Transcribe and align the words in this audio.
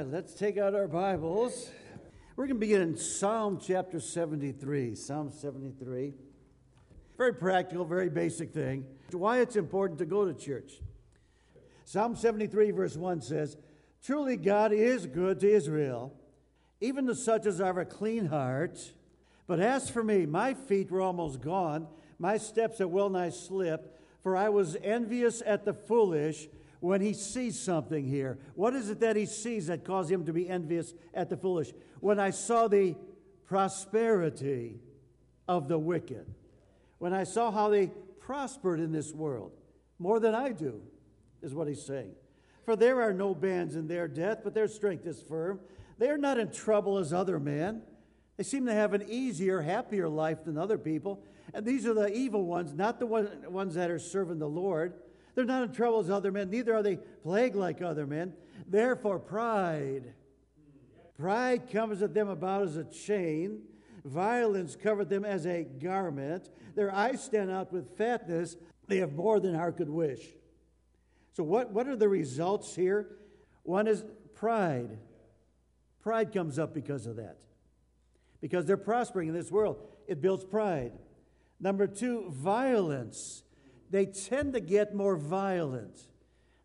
right, 0.00 0.10
let's 0.10 0.32
take 0.32 0.56
out 0.56 0.74
our 0.74 0.88
Bibles. 0.88 1.68
We're 2.34 2.46
going 2.46 2.56
to 2.56 2.60
begin 2.60 2.80
in 2.80 2.96
Psalm 2.96 3.60
chapter 3.62 4.00
73. 4.00 4.94
Psalm 4.94 5.30
73. 5.30 6.14
Very 7.18 7.34
practical, 7.34 7.84
very 7.84 8.08
basic 8.08 8.54
thing. 8.54 8.86
Why 9.12 9.40
it's 9.40 9.56
important 9.56 9.98
to 9.98 10.06
go 10.06 10.24
to 10.24 10.32
church. 10.32 10.80
Psalm 11.84 12.16
73, 12.16 12.70
verse 12.70 12.96
1 12.96 13.20
says, 13.20 13.58
Truly 14.02 14.38
God 14.38 14.72
is 14.72 15.04
good 15.04 15.38
to 15.40 15.52
Israel, 15.52 16.14
even 16.80 17.06
to 17.06 17.14
such 17.14 17.44
as 17.44 17.58
have 17.58 17.76
a 17.76 17.84
clean 17.84 18.24
heart. 18.24 18.92
But 19.46 19.60
as 19.60 19.90
for 19.90 20.02
me, 20.02 20.24
my 20.24 20.54
feet 20.54 20.90
were 20.90 21.02
almost 21.02 21.42
gone, 21.42 21.86
my 22.18 22.38
steps 22.38 22.78
had 22.78 22.86
well 22.86 23.10
nigh 23.10 23.28
slipped, 23.28 23.98
for 24.22 24.34
I 24.34 24.48
was 24.48 24.78
envious 24.82 25.42
at 25.44 25.66
the 25.66 25.74
foolish 25.74 26.48
when 26.80 27.00
he 27.00 27.12
sees 27.12 27.58
something 27.58 28.06
here. 28.06 28.38
What 28.54 28.74
is 28.74 28.90
it 28.90 29.00
that 29.00 29.16
he 29.16 29.26
sees 29.26 29.68
that 29.68 29.84
caused 29.84 30.10
him 30.10 30.24
to 30.26 30.32
be 30.32 30.48
envious 30.48 30.94
at 31.14 31.28
the 31.28 31.36
foolish? 31.36 31.72
When 32.00 32.18
I 32.18 32.30
saw 32.30 32.68
the 32.68 32.96
prosperity 33.46 34.80
of 35.46 35.68
the 35.68 35.78
wicked, 35.78 36.26
when 36.98 37.12
I 37.12 37.24
saw 37.24 37.50
how 37.50 37.68
they 37.68 37.92
prospered 38.18 38.80
in 38.80 38.92
this 38.92 39.12
world, 39.12 39.52
more 39.98 40.20
than 40.20 40.34
I 40.34 40.52
do, 40.52 40.80
is 41.42 41.54
what 41.54 41.68
he's 41.68 41.84
saying. 41.84 42.12
For 42.64 42.76
there 42.76 43.02
are 43.02 43.12
no 43.12 43.34
bands 43.34 43.76
in 43.76 43.86
their 43.88 44.08
death, 44.08 44.40
but 44.44 44.54
their 44.54 44.68
strength 44.68 45.06
is 45.06 45.22
firm. 45.22 45.60
They 45.98 46.08
are 46.08 46.18
not 46.18 46.38
in 46.38 46.50
trouble 46.50 46.98
as 46.98 47.12
other 47.12 47.38
men. 47.38 47.82
They 48.36 48.44
seem 48.44 48.64
to 48.66 48.72
have 48.72 48.94
an 48.94 49.04
easier, 49.08 49.60
happier 49.60 50.08
life 50.08 50.44
than 50.44 50.56
other 50.56 50.78
people. 50.78 51.24
And 51.52 51.66
these 51.66 51.86
are 51.86 51.94
the 51.94 52.10
evil 52.10 52.46
ones, 52.46 52.72
not 52.72 53.00
the 53.00 53.06
ones 53.06 53.74
that 53.74 53.90
are 53.90 53.98
serving 53.98 54.38
the 54.38 54.48
Lord. 54.48 54.94
They're 55.34 55.44
not 55.44 55.62
in 55.62 55.72
trouble 55.72 56.00
as 56.00 56.10
other 56.10 56.32
men, 56.32 56.50
neither 56.50 56.74
are 56.74 56.82
they 56.82 56.96
plagued 56.96 57.56
like 57.56 57.82
other 57.82 58.06
men. 58.06 58.34
Therefore, 58.66 59.18
pride. 59.18 60.14
Pride 61.18 61.70
covers 61.70 62.00
them 62.00 62.28
about 62.28 62.62
as 62.62 62.76
a 62.76 62.84
chain. 62.84 63.62
Violence 64.04 64.76
covered 64.76 65.08
them 65.08 65.24
as 65.24 65.46
a 65.46 65.64
garment. 65.64 66.50
Their 66.74 66.94
eyes 66.94 67.22
stand 67.22 67.50
out 67.50 67.72
with 67.72 67.96
fatness. 67.96 68.56
They 68.88 68.98
have 68.98 69.12
more 69.12 69.38
than 69.40 69.54
heart 69.54 69.76
could 69.76 69.90
wish. 69.90 70.20
So, 71.32 71.44
what, 71.44 71.70
what 71.72 71.86
are 71.86 71.96
the 71.96 72.08
results 72.08 72.74
here? 72.74 73.08
One 73.62 73.86
is 73.86 74.04
pride. 74.34 74.98
Pride 76.02 76.32
comes 76.32 76.58
up 76.58 76.74
because 76.74 77.06
of 77.06 77.16
that. 77.16 77.36
Because 78.40 78.64
they're 78.64 78.76
prospering 78.76 79.28
in 79.28 79.34
this 79.34 79.50
world, 79.50 79.78
it 80.08 80.22
builds 80.22 80.44
pride. 80.44 80.92
Number 81.60 81.86
two, 81.86 82.30
violence 82.30 83.42
they 83.90 84.06
tend 84.06 84.52
to 84.54 84.60
get 84.60 84.94
more 84.94 85.16
violent. 85.16 86.00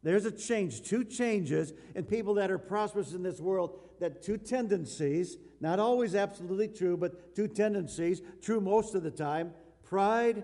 There's 0.04 0.26
a 0.26 0.32
change, 0.32 0.84
two 0.84 1.04
changes 1.04 1.74
in 1.96 2.06
people 2.06 2.36
that 2.36 2.52
are 2.52 2.60
prosperous 2.60 3.14
in 3.14 3.24
this 3.24 3.40
world, 3.40 3.80
that 4.00 4.22
two 4.22 4.38
tendencies, 4.38 5.38
not 5.60 5.80
always 5.80 6.14
absolutely 6.14 6.68
true, 6.68 6.96
but 6.96 7.36
two 7.36 7.48
tendencies, 7.48 8.22
true 8.42 8.62
most 8.62 8.94
of 8.94 9.04
the 9.04 9.12
time 9.12 9.52
pride 9.84 10.44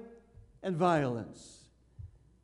and 0.63 0.75
violence. 0.75 1.65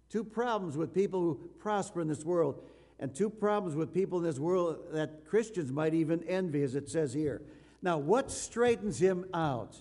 Two 0.09 0.23
problems 0.23 0.77
with 0.77 0.93
people 0.93 1.21
who 1.21 1.49
prosper 1.59 2.01
in 2.01 2.07
this 2.07 2.23
world, 2.23 2.61
and 2.99 3.13
two 3.13 3.29
problems 3.29 3.75
with 3.75 3.93
people 3.93 4.17
in 4.17 4.23
this 4.23 4.39
world 4.39 4.77
that 4.91 5.25
Christians 5.25 5.71
might 5.71 5.93
even 5.93 6.23
envy, 6.23 6.63
as 6.63 6.75
it 6.75 6.89
says 6.89 7.13
here. 7.13 7.41
Now, 7.81 7.97
what 7.97 8.31
straightens 8.31 8.99
him 8.99 9.25
out? 9.33 9.77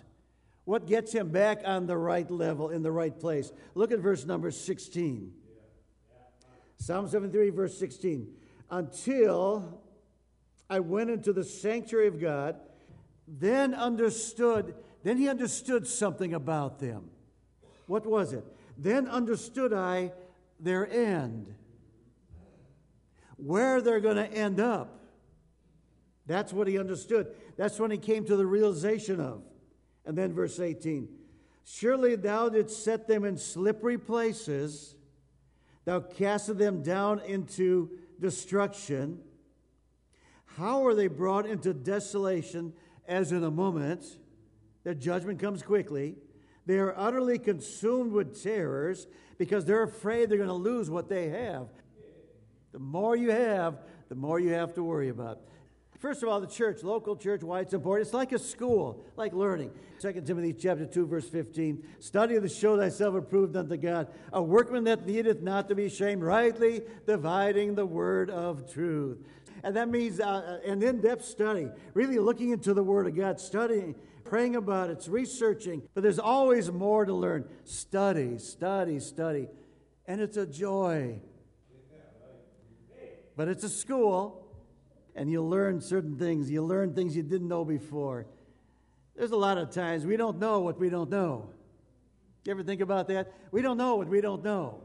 What 0.67 0.89
gets 0.89 1.13
him 1.13 1.29
back 1.31 1.63
on 1.65 1.87
the 1.87 1.97
right 1.97 2.29
level, 2.29 2.71
in 2.71 2.83
the 2.83 2.91
right 2.91 3.17
place? 3.19 3.53
Look 3.77 3.93
at 3.93 4.01
verse 4.01 4.27
number 4.27 4.51
16. 4.51 5.33
Psalm 6.77 7.09
73, 7.09 7.51
verse 7.51 7.79
16. 7.79 8.35
Until 8.69 9.81
I 10.69 10.81
went 10.81 11.11
into 11.11 11.33
the 11.33 11.45
sanctuary 11.45 12.09
of 12.09 12.21
God, 12.21 12.57
then 13.29 13.75
understood, 13.75 14.75
then 15.05 15.17
he 15.19 15.29
understood 15.29 15.87
something 15.87 16.35
about 16.35 16.81
them. 16.81 17.11
What 17.87 18.05
was 18.05 18.33
it? 18.33 18.45
Then 18.77 19.07
understood 19.07 19.73
I 19.73 20.11
their 20.59 20.91
end, 20.91 21.55
where 23.37 23.81
they're 23.81 24.01
going 24.01 24.17
to 24.17 24.27
end 24.27 24.59
up. 24.59 25.01
That's 26.27 26.53
what 26.53 26.67
he 26.67 26.77
understood. 26.77 27.29
That's 27.57 27.79
when 27.79 27.93
he 27.93 27.99
came 27.99 28.25
to 28.25 28.37
the 28.37 28.47
realization 28.47 29.21
of. 29.21 29.45
And 30.07 30.17
then 30.17 30.33
verse 30.33 30.61
18 30.61 31.09
Surely 31.65 32.15
thou 32.15 32.49
didst 32.49 32.85
set 32.85 33.09
them 33.09 33.25
in 33.25 33.37
slippery 33.37 33.99
places, 33.99 34.95
thou 35.85 36.01
castest 36.01 36.59
them 36.59 36.83
down 36.83 37.21
into 37.21 37.91
destruction. 38.21 39.19
How 40.57 40.87
are 40.87 40.95
they 40.95 41.09
brought 41.09 41.45
into 41.45 41.75
desolation 41.75 42.73
as 43.07 43.33
in 43.33 43.45
a 43.45 43.51
moment? 43.51 44.05
Their 44.85 44.95
judgment 44.95 45.41
comes 45.41 45.63
quickly. 45.63 46.15
They 46.65 46.79
are 46.79 46.95
utterly 46.97 47.39
consumed 47.39 48.13
with 48.13 48.43
terrors 48.43 49.07
because 49.37 49.65
they're 49.65 49.83
afraid 49.83 50.31
they're 50.31 50.39
going 50.39 50.49
to 50.49 50.55
lose 50.55 50.89
what 50.89 51.09
they 51.09 51.29
have. 51.29 51.69
The 52.73 52.79
more 52.79 53.17
you 53.17 53.31
have, 53.31 53.81
the 54.09 54.15
more 54.15 54.39
you 54.39 54.51
have 54.51 54.75
to 54.75 54.83
worry 54.83 55.09
about. 55.09 55.41
First 56.07 56.23
of 56.23 56.29
all, 56.29 56.41
the 56.41 56.47
church, 56.47 56.85
local 56.85 57.17
church, 57.17 57.43
why 57.43 57.63
it's 57.63 57.75
important. 57.75 58.07
It's 58.07 58.15
like 58.15 58.31
a 58.31 58.39
school, 58.39 59.05
like 59.17 59.33
learning. 59.33 59.73
2 59.99 60.23
Timothy 60.25 60.53
chapter 60.53 60.87
2, 60.87 61.05
verse 61.05 61.29
15. 61.29 61.83
Study 61.99 62.39
to 62.39 62.49
show 62.49 62.79
thyself 62.79 63.17
approved 63.17 63.57
unto 63.57 63.77
God, 63.77 64.07
a 64.33 64.41
workman 64.41 64.85
that 64.85 65.05
needeth 65.05 65.43
not 65.43 65.69
to 65.69 65.75
be 65.75 65.87
ashamed, 65.87 66.23
rightly 66.23 66.83
dividing 67.09 67.75
the 67.75 67.85
word 67.85 68.31
of 68.31 68.73
truth. 68.73 69.19
And 69.65 69.75
that 69.75 69.89
means 69.89 70.21
uh, 70.21 70.61
an 70.65 70.81
in 70.81 71.01
depth 71.01 71.25
study, 71.25 71.71
really 71.93 72.21
looking 72.21 72.51
into 72.51 72.73
the 72.73 72.85
Word 72.85 73.09
of 73.09 73.17
God, 73.17 73.41
studying, 73.41 73.97
praying 74.23 74.55
about 74.55 74.91
it, 74.91 75.05
researching. 75.11 75.83
But 75.93 76.05
there's 76.05 76.21
always 76.21 76.71
more 76.71 77.05
to 77.05 77.15
learn. 77.15 77.49
Study, 77.65 78.39
study, 78.39 79.01
study. 79.01 79.49
And 80.07 80.21
it's 80.21 80.37
a 80.37 80.47
joy. 80.47 81.19
But 83.37 83.49
it's 83.49 83.65
a 83.65 83.69
school 83.69 84.46
and 85.17 85.31
you 85.31 85.43
learn 85.43 85.81
certain 85.81 86.17
things. 86.17 86.51
You 86.51 86.63
learn 86.63 86.95
things 86.95 87.17
you 87.17 87.23
didn't 87.23 87.49
know 87.49 87.65
before. 87.65 88.27
There's 89.17 89.31
a 89.31 89.37
lot 89.37 89.57
of 89.57 89.71
times 89.71 90.05
we 90.05 90.17
don't 90.17 90.39
know 90.39 90.61
what 90.61 90.79
we 90.79 90.91
don't 90.91 91.11
know. 91.11 91.49
You 92.45 92.53
ever 92.53 92.63
think 92.63 92.83
about 92.83 93.09
that? 93.09 93.33
We 93.51 93.63
don't 93.63 93.79
know 93.79 93.97
what 93.97 94.09
we 94.09 94.21
don't 94.21 94.45
know. 94.45 94.83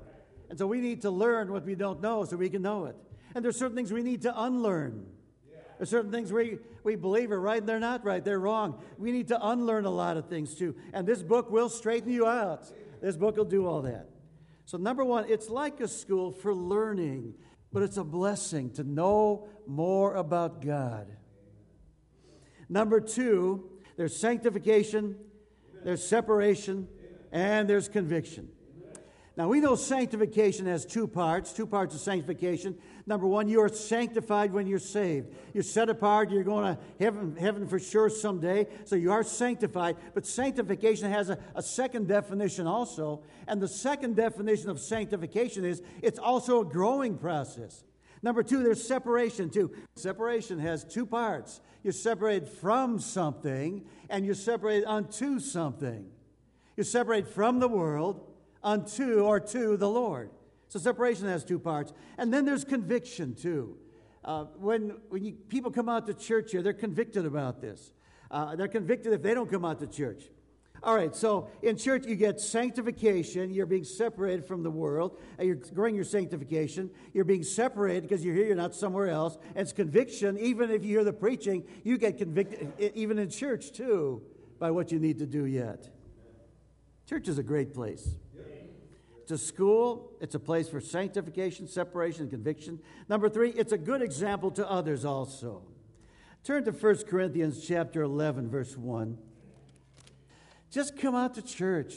And 0.50 0.58
so 0.58 0.66
we 0.66 0.80
need 0.80 1.02
to 1.02 1.12
learn 1.12 1.52
what 1.52 1.66
we 1.66 1.76
don't 1.76 2.02
know 2.02 2.24
so 2.24 2.38
we 2.38 2.50
can 2.50 2.62
know 2.62 2.86
it. 2.86 2.96
And 3.36 3.44
there's 3.44 3.58
certain 3.58 3.76
things 3.76 3.92
we 3.92 4.04
need 4.04 4.22
to 4.24 4.42
unlearn. 4.42 5.06
There's 5.78 5.90
certain 5.90 6.12
things 6.12 6.32
we, 6.32 6.60
we 6.84 6.96
believe 6.96 7.32
are 7.32 7.40
right 7.40 7.60
and 7.60 7.68
they're 7.68 7.80
not 7.80 8.06
right. 8.06 8.24
They're 8.24 8.40
wrong. 8.40 8.82
We 8.98 9.12
need 9.12 9.28
to 9.30 9.48
unlearn 9.48 9.86
a 9.86 9.90
lot 9.90 10.16
of 10.16 10.28
things 10.28 10.56
too. 10.56 10.76
And 10.94 11.06
this 11.06 11.22
book 11.22 11.52
will 11.52 11.70
straighten 11.70 12.12
you 12.12 12.26
out. 12.28 12.72
This 13.02 13.18
book 13.18 13.36
will 13.36 13.46
do 13.46 13.66
all 13.68 13.82
that. 13.82 14.08
So, 14.66 14.78
number 14.78 15.04
one, 15.04 15.26
it's 15.28 15.50
like 15.50 15.82
a 15.82 15.88
school 15.88 16.32
for 16.32 16.54
learning 16.54 17.34
but 17.74 17.84
it's 17.84 17.98
a 17.98 18.04
blessing 18.04 18.72
to 18.72 18.84
know 18.84 19.48
more 19.68 20.16
about 20.16 20.62
God. 20.62 21.08
Number 22.70 23.00
two, 23.00 23.70
there's 23.98 24.16
sanctification, 24.16 25.16
there's 25.84 26.04
separation, 26.04 26.88
and 27.32 27.70
there's 27.70 27.88
conviction. 27.88 28.50
Now, 29.38 29.48
we 29.48 29.62
know 29.62 29.76
sanctification 29.76 30.66
has 30.66 30.86
two 30.86 31.08
parts, 31.08 31.54
two 31.54 31.66
parts 31.66 31.96
of 31.96 32.02
sanctification. 32.02 32.78
Number 33.08 33.26
one, 33.26 33.48
you 33.48 33.62
are 33.62 33.70
sanctified 33.70 34.52
when 34.52 34.68
you're 34.68 34.78
saved. 34.78 35.34
You're 35.54 35.64
set 35.64 35.90
apart, 35.90 36.30
you're 36.30 36.44
going 36.44 36.76
to 36.76 36.82
heaven, 37.00 37.38
heaven 37.38 37.66
for 37.66 37.80
sure 37.80 38.10
someday, 38.10 38.68
so 38.84 38.98
you 38.98 39.10
are 39.12 39.24
sanctified. 39.24 39.96
But 40.14 40.26
sanctification 40.26 41.10
has 41.10 41.30
a, 41.30 41.38
a 41.56 41.62
second 41.62 42.10
definition 42.10 42.68
also. 42.68 43.24
And 43.48 43.62
the 43.62 43.70
second 43.70 44.18
definition 44.18 44.70
of 44.70 44.82
sanctification 44.82 45.64
is 45.64 45.82
it's 46.02 46.20
also 46.20 46.62
a 46.62 46.66
growing 46.66 47.18
process. 47.18 47.86
Number 48.22 48.44
two, 48.44 48.64
there's 48.64 48.86
separation 48.86 49.50
too. 49.50 49.72
Separation 49.96 50.60
has 50.60 50.84
two 50.84 51.06
parts. 51.06 51.62
You're 51.84 51.94
separated 51.94 52.50
from 52.50 53.00
something, 53.00 53.86
and 54.10 54.26
you're 54.26 54.36
separated 54.36 54.86
unto 54.86 55.40
something. 55.40 56.06
You're 56.76 56.84
separated 56.84 57.30
from 57.30 57.60
the 57.60 57.70
world 57.70 58.28
unto 58.64 59.22
or 59.22 59.40
to 59.40 59.78
the 59.78 59.90
Lord. 59.90 60.30
So 60.68 60.80
separation 60.80 61.28
has 61.28 61.44
two 61.44 61.60
parts. 61.60 61.94
And 62.18 62.34
then 62.34 62.46
there's 62.46 62.64
conviction 62.64 63.36
too. 63.36 63.78
Uh, 64.24 64.46
when 64.58 64.98
when 65.10 65.24
you, 65.24 65.34
people 65.34 65.72
come 65.72 65.90
out 65.90 66.06
to 66.08 66.14
church 66.14 66.52
here, 66.52 66.62
they're 66.62 66.74
convicted 66.74 67.26
about 67.26 67.62
this. 67.62 67.92
Uh, 68.30 68.56
they're 68.56 68.68
convicted 68.68 69.14
if 69.14 69.22
they 69.22 69.34
don't 69.34 69.50
come 69.52 69.66
out 69.66 69.80
to 69.80 69.88
church. 69.88 70.24
All 70.84 70.96
right, 70.96 71.16
so 71.16 71.48
in 71.62 71.78
church 71.78 72.08
you 72.08 72.16
get 72.16 72.40
sanctification. 72.40 73.54
You're 73.54 73.68
being 73.68 73.84
separated 73.84 74.46
from 74.46 74.64
the 74.64 74.72
world. 74.72 75.20
You're 75.40 75.56
growing 75.56 75.94
your 75.94 76.04
sanctification. 76.04 76.90
You're 77.14 77.26
being 77.26 77.44
separated 77.44 78.02
because 78.04 78.26
you're 78.26 78.34
here, 78.34 78.48
you're 78.48 78.56
not 78.56 78.74
somewhere 78.74 79.10
else. 79.10 79.38
And 79.50 79.60
it's 79.60 79.74
conviction. 79.74 80.40
Even 80.40 80.72
if 80.72 80.84
you 80.84 80.90
hear 80.90 81.04
the 81.04 81.14
preaching, 81.14 81.66
you 81.84 82.00
get 82.00 82.18
convicted, 82.18 82.74
even 82.96 83.20
in 83.20 83.30
church 83.30 83.74
too, 83.74 84.24
by 84.58 84.72
what 84.72 84.92
you 84.92 85.00
need 85.00 85.20
to 85.20 85.28
do 85.28 85.46
yet. 85.46 85.88
Church 87.08 87.28
is 87.28 87.38
a 87.38 87.44
great 87.44 87.74
place. 87.76 88.16
A 89.32 89.38
school, 89.38 90.12
it's 90.20 90.36
a 90.36 90.40
place 90.40 90.70
for 90.70 90.82
sanctification, 90.82 91.68
separation, 91.68 92.24
and 92.24 92.32
conviction. 92.32 92.80
Number 93.10 93.30
three, 93.30 93.50
it's 93.52 93.72
a 93.72 93.78
good 93.78 94.02
example 94.02 94.52
to 94.52 94.70
others 94.70 95.06
also. 95.06 95.64
Turn 96.44 96.64
to 96.66 96.72
1 96.72 96.98
Corinthians 97.08 97.66
chapter 97.66 98.02
11, 98.02 98.50
verse 98.50 98.76
1. 98.76 99.18
Just 100.72 100.98
come 100.98 101.16
out 101.16 101.36
to 101.36 101.42
church. 101.42 101.96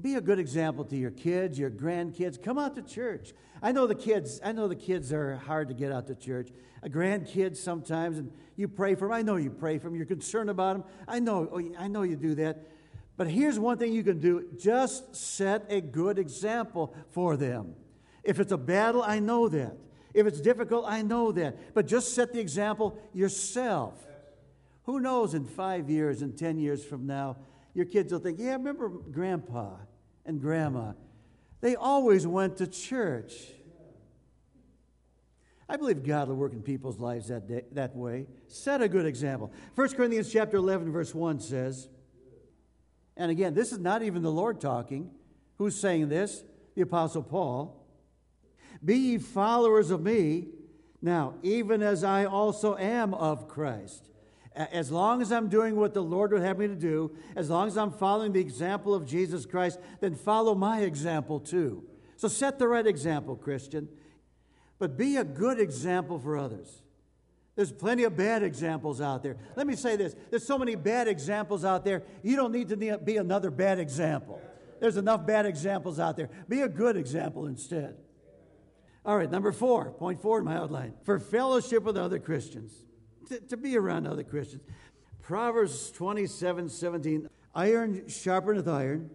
Be 0.00 0.14
a 0.16 0.20
good 0.20 0.38
example 0.38 0.84
to 0.86 0.96
your 0.96 1.10
kids, 1.10 1.58
your 1.58 1.70
grandkids. 1.70 2.42
Come 2.42 2.58
out 2.58 2.74
to 2.74 2.82
church. 2.82 3.32
I 3.62 3.70
know 3.72 3.86
the 3.86 3.94
kids, 3.94 4.40
I 4.44 4.52
know 4.52 4.66
the 4.66 4.76
kids 4.76 5.12
are 5.12 5.36
hard 5.36 5.68
to 5.68 5.74
get 5.74 5.92
out 5.92 6.06
to 6.08 6.14
church. 6.14 6.50
A 6.82 6.88
grandkids 6.88 7.58
sometimes, 7.58 8.18
and 8.18 8.32
you 8.56 8.66
pray 8.66 8.94
for 8.94 9.06
them. 9.06 9.12
I 9.12 9.22
know 9.22 9.36
you 9.36 9.50
pray 9.50 9.78
for 9.78 9.84
them. 9.84 9.96
You're 9.96 10.06
concerned 10.06 10.50
about 10.50 10.78
them. 10.78 10.84
I 11.06 11.20
know, 11.20 11.48
oh, 11.52 11.62
I 11.78 11.88
know 11.88 12.02
you 12.02 12.16
do 12.16 12.34
that. 12.34 12.66
But 13.16 13.28
here's 13.28 13.58
one 13.58 13.78
thing 13.78 13.92
you 13.92 14.02
can 14.02 14.18
do 14.18 14.48
just 14.58 15.14
set 15.14 15.66
a 15.68 15.80
good 15.80 16.18
example 16.18 16.94
for 17.10 17.36
them. 17.36 17.74
If 18.24 18.40
it's 18.40 18.52
a 18.52 18.58
battle, 18.58 19.02
I 19.02 19.20
know 19.20 19.48
that. 19.48 19.76
If 20.14 20.26
it's 20.26 20.40
difficult, 20.40 20.84
I 20.88 21.02
know 21.02 21.32
that. 21.32 21.74
But 21.74 21.86
just 21.86 22.14
set 22.14 22.32
the 22.32 22.40
example 22.40 22.98
yourself. 23.12 23.94
Who 24.84 25.00
knows 25.00 25.34
in 25.34 25.44
five 25.44 25.90
years 25.90 26.22
and 26.22 26.36
10 26.36 26.58
years 26.58 26.84
from 26.84 27.06
now, 27.06 27.36
your 27.74 27.86
kids 27.86 28.12
will 28.12 28.20
think, 28.20 28.38
yeah, 28.38 28.52
remember 28.52 28.88
grandpa 28.88 29.70
and 30.24 30.40
grandma? 30.40 30.92
They 31.60 31.74
always 31.74 32.26
went 32.26 32.58
to 32.58 32.66
church. 32.66 33.32
I 35.68 35.76
believe 35.76 36.04
God 36.04 36.28
will 36.28 36.36
work 36.36 36.52
in 36.52 36.62
people's 36.62 36.98
lives 36.98 37.28
that, 37.28 37.48
day, 37.48 37.62
that 37.72 37.96
way. 37.96 38.26
Set 38.48 38.82
a 38.82 38.88
good 38.88 39.06
example. 39.06 39.50
1 39.74 39.88
Corinthians 39.94 40.30
chapter 40.30 40.58
11, 40.58 40.92
verse 40.92 41.14
1 41.14 41.40
says, 41.40 41.88
and 43.16 43.30
again, 43.30 43.54
this 43.54 43.72
is 43.72 43.78
not 43.78 44.02
even 44.02 44.22
the 44.22 44.30
Lord 44.30 44.60
talking. 44.60 45.10
Who's 45.58 45.78
saying 45.78 46.08
this? 46.08 46.42
The 46.74 46.82
Apostle 46.82 47.22
Paul. 47.22 47.80
Be 48.84 48.96
ye 48.96 49.18
followers 49.18 49.90
of 49.90 50.02
me, 50.02 50.48
now, 51.00 51.34
even 51.42 51.82
as 51.82 52.02
I 52.02 52.24
also 52.24 52.76
am 52.76 53.14
of 53.14 53.48
Christ. 53.48 54.10
As 54.54 54.90
long 54.90 55.20
as 55.20 55.32
I'm 55.32 55.48
doing 55.48 55.76
what 55.76 55.94
the 55.94 56.02
Lord 56.02 56.32
would 56.32 56.42
have 56.42 56.58
me 56.58 56.68
to 56.68 56.76
do, 56.76 57.14
as 57.34 57.50
long 57.50 57.66
as 57.66 57.76
I'm 57.76 57.90
following 57.90 58.32
the 58.32 58.40
example 58.40 58.94
of 58.94 59.04
Jesus 59.04 59.46
Christ, 59.46 59.80
then 60.00 60.14
follow 60.14 60.54
my 60.54 60.80
example 60.80 61.40
too. 61.40 61.84
So 62.16 62.28
set 62.28 62.58
the 62.58 62.68
right 62.68 62.86
example, 62.86 63.36
Christian, 63.36 63.88
but 64.78 64.96
be 64.96 65.16
a 65.16 65.24
good 65.24 65.58
example 65.58 66.18
for 66.18 66.38
others. 66.38 66.83
There's 67.56 67.70
plenty 67.70 68.02
of 68.02 68.16
bad 68.16 68.42
examples 68.42 69.00
out 69.00 69.22
there. 69.22 69.36
Let 69.54 69.66
me 69.66 69.76
say 69.76 69.96
this 69.96 70.16
there's 70.30 70.46
so 70.46 70.58
many 70.58 70.74
bad 70.74 71.06
examples 71.06 71.64
out 71.64 71.84
there, 71.84 72.02
you 72.22 72.36
don't 72.36 72.52
need 72.52 72.68
to 72.70 72.98
be 72.98 73.16
another 73.16 73.50
bad 73.50 73.78
example. 73.78 74.40
There's 74.80 74.96
enough 74.96 75.24
bad 75.24 75.46
examples 75.46 76.00
out 76.00 76.16
there. 76.16 76.28
Be 76.48 76.62
a 76.62 76.68
good 76.68 76.96
example 76.96 77.46
instead. 77.46 77.96
All 79.06 79.16
right, 79.16 79.30
number 79.30 79.52
four, 79.52 79.92
point 79.92 80.20
four 80.20 80.38
in 80.38 80.44
my 80.44 80.56
outline 80.56 80.94
for 81.04 81.18
fellowship 81.18 81.84
with 81.84 81.96
other 81.96 82.18
Christians, 82.18 82.72
to, 83.28 83.38
to 83.40 83.56
be 83.56 83.76
around 83.76 84.06
other 84.06 84.24
Christians. 84.24 84.62
Proverbs 85.22 85.90
27 85.92 86.68
17, 86.68 87.28
iron 87.54 88.02
sharpeneth 88.08 88.66
iron, 88.66 89.10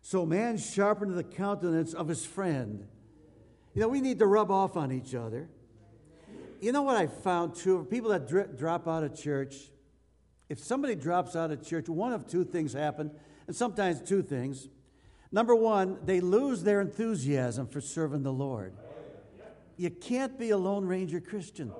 so 0.00 0.24
man 0.24 0.56
sharpeneth 0.56 1.16
the 1.16 1.24
countenance 1.24 1.92
of 1.92 2.08
his 2.08 2.24
friend. 2.24 2.86
You 3.74 3.82
know, 3.82 3.88
we 3.88 4.00
need 4.00 4.18
to 4.20 4.26
rub 4.26 4.50
off 4.50 4.76
on 4.76 4.92
each 4.92 5.14
other 5.14 5.48
you 6.64 6.72
know 6.72 6.80
what 6.80 6.96
I 6.96 7.06
found 7.06 7.54
too? 7.54 7.86
People 7.90 8.08
that 8.10 8.26
dri- 8.26 8.46
drop 8.56 8.88
out 8.88 9.04
of 9.04 9.14
church, 9.14 9.54
if 10.48 10.58
somebody 10.58 10.94
drops 10.94 11.36
out 11.36 11.50
of 11.50 11.62
church, 11.62 11.90
one 11.90 12.14
of 12.14 12.26
two 12.26 12.42
things 12.42 12.72
happen, 12.72 13.10
and 13.46 13.54
sometimes 13.54 14.00
two 14.00 14.22
things. 14.22 14.68
Number 15.30 15.54
one, 15.54 15.98
they 16.06 16.20
lose 16.20 16.62
their 16.62 16.80
enthusiasm 16.80 17.66
for 17.66 17.82
serving 17.82 18.22
the 18.22 18.32
Lord. 18.32 18.72
You 19.76 19.90
can't 19.90 20.38
be 20.38 20.50
a 20.50 20.56
Lone 20.56 20.86
Ranger 20.86 21.20
Christian. 21.20 21.70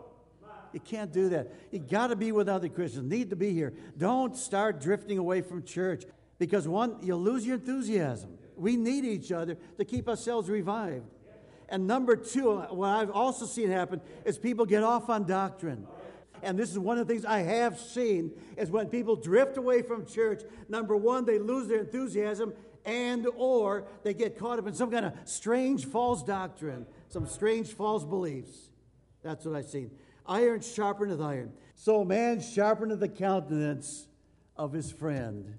You 0.74 0.80
can't 0.80 1.12
do 1.12 1.30
that. 1.30 1.50
You 1.70 1.78
got 1.78 2.08
to 2.08 2.16
be 2.16 2.32
with 2.32 2.48
other 2.48 2.68
Christians. 2.68 3.10
Need 3.10 3.30
to 3.30 3.36
be 3.36 3.54
here. 3.54 3.72
Don't 3.96 4.36
start 4.36 4.82
drifting 4.82 5.16
away 5.16 5.40
from 5.40 5.62
church 5.62 6.04
because 6.38 6.68
one, 6.68 6.96
you'll 7.00 7.20
lose 7.20 7.46
your 7.46 7.54
enthusiasm. 7.54 8.36
We 8.54 8.76
need 8.76 9.06
each 9.06 9.32
other 9.32 9.56
to 9.78 9.84
keep 9.86 10.08
ourselves 10.08 10.50
revived. 10.50 11.06
And 11.68 11.86
number 11.86 12.16
two, 12.16 12.58
what 12.58 12.88
I've 12.88 13.10
also 13.10 13.46
seen 13.46 13.70
happen 13.70 14.00
is 14.24 14.38
people 14.38 14.66
get 14.66 14.82
off 14.82 15.08
on 15.08 15.24
doctrine. 15.24 15.86
And 16.42 16.58
this 16.58 16.70
is 16.70 16.78
one 16.78 16.98
of 16.98 17.06
the 17.06 17.14
things 17.14 17.24
I 17.24 17.40
have 17.40 17.78
seen 17.78 18.32
is 18.56 18.70
when 18.70 18.88
people 18.88 19.16
drift 19.16 19.56
away 19.56 19.82
from 19.82 20.04
church, 20.04 20.42
number 20.68 20.96
one, 20.96 21.24
they 21.24 21.38
lose 21.38 21.68
their 21.68 21.80
enthusiasm 21.80 22.52
and 22.84 23.26
or 23.36 23.86
they 24.02 24.12
get 24.12 24.38
caught 24.38 24.58
up 24.58 24.66
in 24.66 24.74
some 24.74 24.90
kind 24.90 25.06
of 25.06 25.14
strange 25.24 25.86
false 25.86 26.22
doctrine, 26.22 26.86
some 27.08 27.26
strange 27.26 27.68
false 27.68 28.04
beliefs. 28.04 28.68
That's 29.22 29.46
what 29.46 29.56
I've 29.56 29.64
seen. 29.64 29.90
Iron 30.26 30.60
sharpeneth 30.60 31.24
iron. 31.24 31.52
So 31.74 32.04
man 32.04 32.38
sharpeneth 32.38 33.00
the 33.00 33.08
countenance 33.08 34.06
of 34.56 34.72
his 34.72 34.92
friend. 34.92 35.56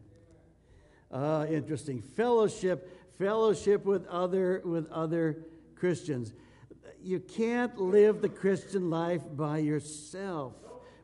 Uh, 1.11 1.45
interesting. 1.49 2.01
Fellowship, 2.01 3.17
fellowship 3.17 3.85
with 3.85 4.05
other 4.07 4.61
with 4.65 4.89
other 4.91 5.45
Christians. 5.75 6.33
You 7.01 7.19
can't 7.19 7.77
live 7.79 8.21
the 8.21 8.29
Christian 8.29 8.89
life 8.89 9.21
by 9.35 9.59
yourself. 9.59 10.53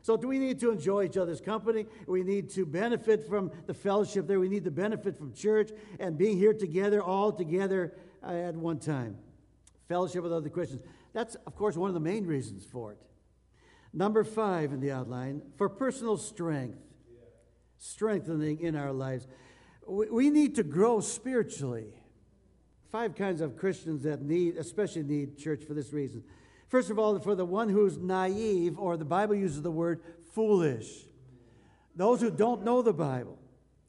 So, 0.02 0.16
do 0.16 0.26
we 0.26 0.40
need 0.40 0.58
to 0.60 0.72
enjoy 0.72 1.04
each 1.04 1.16
other's 1.16 1.40
company? 1.40 1.86
We 2.08 2.24
need 2.24 2.50
to 2.50 2.66
benefit 2.66 3.28
from 3.28 3.52
the 3.66 3.74
fellowship 3.74 4.26
there. 4.26 4.40
We 4.40 4.48
need 4.48 4.64
to 4.64 4.72
benefit 4.72 5.16
from 5.16 5.32
church 5.32 5.70
and 6.00 6.18
being 6.18 6.36
here 6.36 6.52
together, 6.52 7.00
all 7.00 7.30
together 7.30 7.94
uh, 8.22 8.32
at 8.32 8.56
one 8.56 8.80
time. 8.80 9.16
Fellowship 9.88 10.24
with 10.24 10.32
other 10.32 10.48
Christians. 10.48 10.82
That's, 11.12 11.36
of 11.46 11.54
course, 11.54 11.76
one 11.76 11.88
of 11.88 11.94
the 11.94 12.00
main 12.00 12.26
reasons 12.26 12.64
for 12.64 12.92
it. 12.92 12.98
Number 13.92 14.24
five 14.24 14.72
in 14.72 14.80
the 14.80 14.90
outline 14.90 15.42
for 15.56 15.68
personal 15.68 16.16
strength, 16.16 16.78
strengthening 17.78 18.58
in 18.58 18.74
our 18.74 18.92
lives. 18.92 19.28
We 19.86 20.30
need 20.30 20.56
to 20.56 20.64
grow 20.64 21.00
spiritually 21.00 21.92
five 22.92 23.14
kinds 23.14 23.40
of 23.40 23.56
Christians 23.56 24.02
that 24.02 24.20
need, 24.20 24.58
especially 24.58 25.02
need 25.02 25.38
church 25.38 25.64
for 25.64 25.72
this 25.72 25.94
reason. 25.94 26.22
First 26.68 26.90
of 26.90 26.98
all, 26.98 27.18
for 27.18 27.34
the 27.34 27.44
one 27.44 27.70
who's 27.70 27.96
naive, 27.96 28.78
or 28.78 28.98
the 28.98 29.04
Bible 29.06 29.34
uses 29.34 29.62
the 29.62 29.70
word 29.70 30.02
foolish. 30.34 31.06
Those 31.96 32.20
who 32.20 32.30
don't 32.30 32.64
know 32.64 32.82
the 32.82 32.92
Bible, 32.92 33.38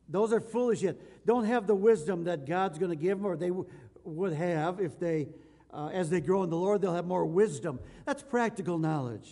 those 0.08 0.32
are 0.32 0.40
foolish 0.40 0.82
yet, 0.82 0.96
don't 1.26 1.44
have 1.44 1.68
the 1.68 1.76
wisdom 1.76 2.24
that 2.26 2.46
God's 2.46 2.80
going 2.80 2.92
to 2.92 2.96
give 2.96 3.18
them, 3.18 3.26
or 3.26 3.36
they 3.36 3.50
w- 3.50 3.68
would 4.06 4.34
have 4.34 4.80
if 4.80 4.98
they, 5.00 5.28
uh, 5.74 5.88
as 5.88 6.10
they 6.10 6.22
grow 6.22 6.44
in 6.44 6.50
the 6.50 6.58
Lord, 6.58 6.82
they'll 6.82 6.96
have 6.96 7.06
more 7.06 7.26
wisdom. 7.26 7.80
That's 8.06 8.24
practical 8.24 8.78
knowledge. 8.78 9.30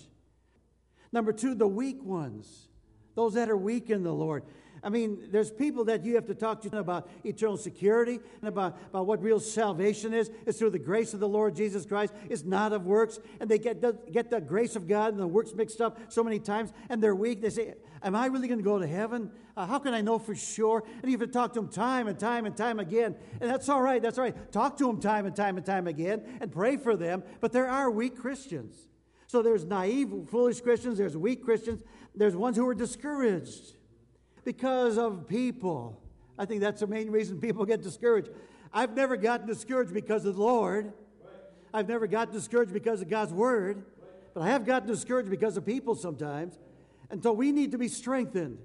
Number 1.13 1.31
two, 1.31 1.55
the 1.55 1.67
weak 1.67 2.03
ones, 2.03 2.67
those 3.15 3.36
that 3.36 3.50
are 3.50 3.57
weak 3.57 3.89
in 3.89 4.03
the 4.03 4.13
Lord. 4.13 4.43
I 4.83 4.89
mean, 4.89 5.27
there's 5.31 5.51
people 5.51 5.85
that 5.85 6.03
you 6.03 6.15
have 6.15 6.25
to 6.25 6.33
talk 6.33 6.61
to 6.61 6.77
about 6.77 7.09
eternal 7.23 7.57
security 7.57 8.19
and 8.41 8.50
about, 8.50 8.79
about 8.89 9.05
what 9.05 9.21
real 9.21 9.39
salvation 9.39 10.13
is. 10.13 10.31
It's 10.47 10.57
through 10.57 10.71
the 10.71 10.79
grace 10.79 11.13
of 11.13 11.19
the 11.19 11.27
Lord 11.27 11.55
Jesus 11.55 11.85
Christ. 11.85 12.13
It's 12.29 12.43
not 12.43 12.73
of 12.73 12.85
works. 12.85 13.19
And 13.39 13.50
they 13.50 13.59
get 13.59 13.81
the, 13.81 13.97
get 14.11 14.31
the 14.31 14.41
grace 14.41 14.75
of 14.75 14.88
God 14.88 15.13
and 15.13 15.19
the 15.19 15.27
works 15.27 15.53
mixed 15.53 15.81
up 15.81 16.00
so 16.09 16.23
many 16.23 16.39
times, 16.39 16.73
and 16.89 17.01
they're 17.01 17.15
weak. 17.15 17.41
They 17.41 17.51
say, 17.51 17.75
Am 18.03 18.15
I 18.15 18.25
really 18.25 18.47
going 18.47 18.59
to 18.59 18.63
go 18.63 18.79
to 18.79 18.88
heaven? 18.88 19.29
Uh, 19.55 19.67
how 19.67 19.77
can 19.77 19.93
I 19.93 20.01
know 20.01 20.17
for 20.17 20.33
sure? 20.33 20.83
And 21.03 21.11
you 21.11 21.17
have 21.17 21.27
to 21.27 21.31
talk 21.31 21.53
to 21.53 21.61
them 21.61 21.69
time 21.69 22.07
and 22.07 22.17
time 22.17 22.47
and 22.47 22.57
time 22.57 22.79
again. 22.79 23.15
And 23.39 23.47
that's 23.47 23.69
all 23.69 23.81
right. 23.81 24.01
That's 24.01 24.17
all 24.17 24.23
right. 24.23 24.51
Talk 24.51 24.77
to 24.77 24.88
them 24.88 25.00
time 25.00 25.27
and 25.27 25.35
time 25.35 25.57
and 25.57 25.65
time 25.65 25.85
again 25.85 26.23
and 26.41 26.51
pray 26.51 26.77
for 26.77 26.95
them. 26.95 27.21
But 27.41 27.51
there 27.51 27.67
are 27.67 27.91
weak 27.91 28.17
Christians. 28.17 28.75
So 29.27 29.43
there's 29.43 29.63
naive, 29.63 30.11
foolish 30.29 30.61
Christians, 30.61 30.97
there's 30.97 31.15
weak 31.15 31.45
Christians, 31.45 31.83
there's 32.13 32.35
ones 32.35 32.57
who 32.57 32.67
are 32.67 32.73
discouraged 32.73 33.75
because 34.43 34.98
of 34.98 35.27
people. 35.27 36.01
I 36.38 36.45
think 36.45 36.62
that's 36.62 36.79
the 36.79 36.88
main 36.88 37.12
reason 37.12 37.39
people 37.39 37.65
get 37.65 37.81
discouraged. 37.81 38.29
I've 38.74 38.95
never 38.95 39.17
gotten 39.17 39.48
discouraged 39.48 39.93
because 39.93 40.25
of 40.25 40.36
the 40.36 40.41
Lord. 40.41 40.93
I've 41.74 41.88
never 41.88 42.07
gotten 42.07 42.33
discouraged 42.33 42.74
because 42.74 43.01
of 43.01 43.10
God's 43.10 43.33
word, 43.33 43.83
but 44.33 44.41
I 44.41 44.48
have 44.50 44.65
gotten 44.65 44.88
discouraged 44.88 45.29
because 45.29 45.57
of 45.57 45.65
people 45.65 45.95
sometimes. 45.95 46.57
And 47.10 47.21
so 47.21 47.31
we 47.33 47.51
need 47.51 47.71
to 47.71 47.77
be 47.77 47.88
strengthened, 47.88 48.57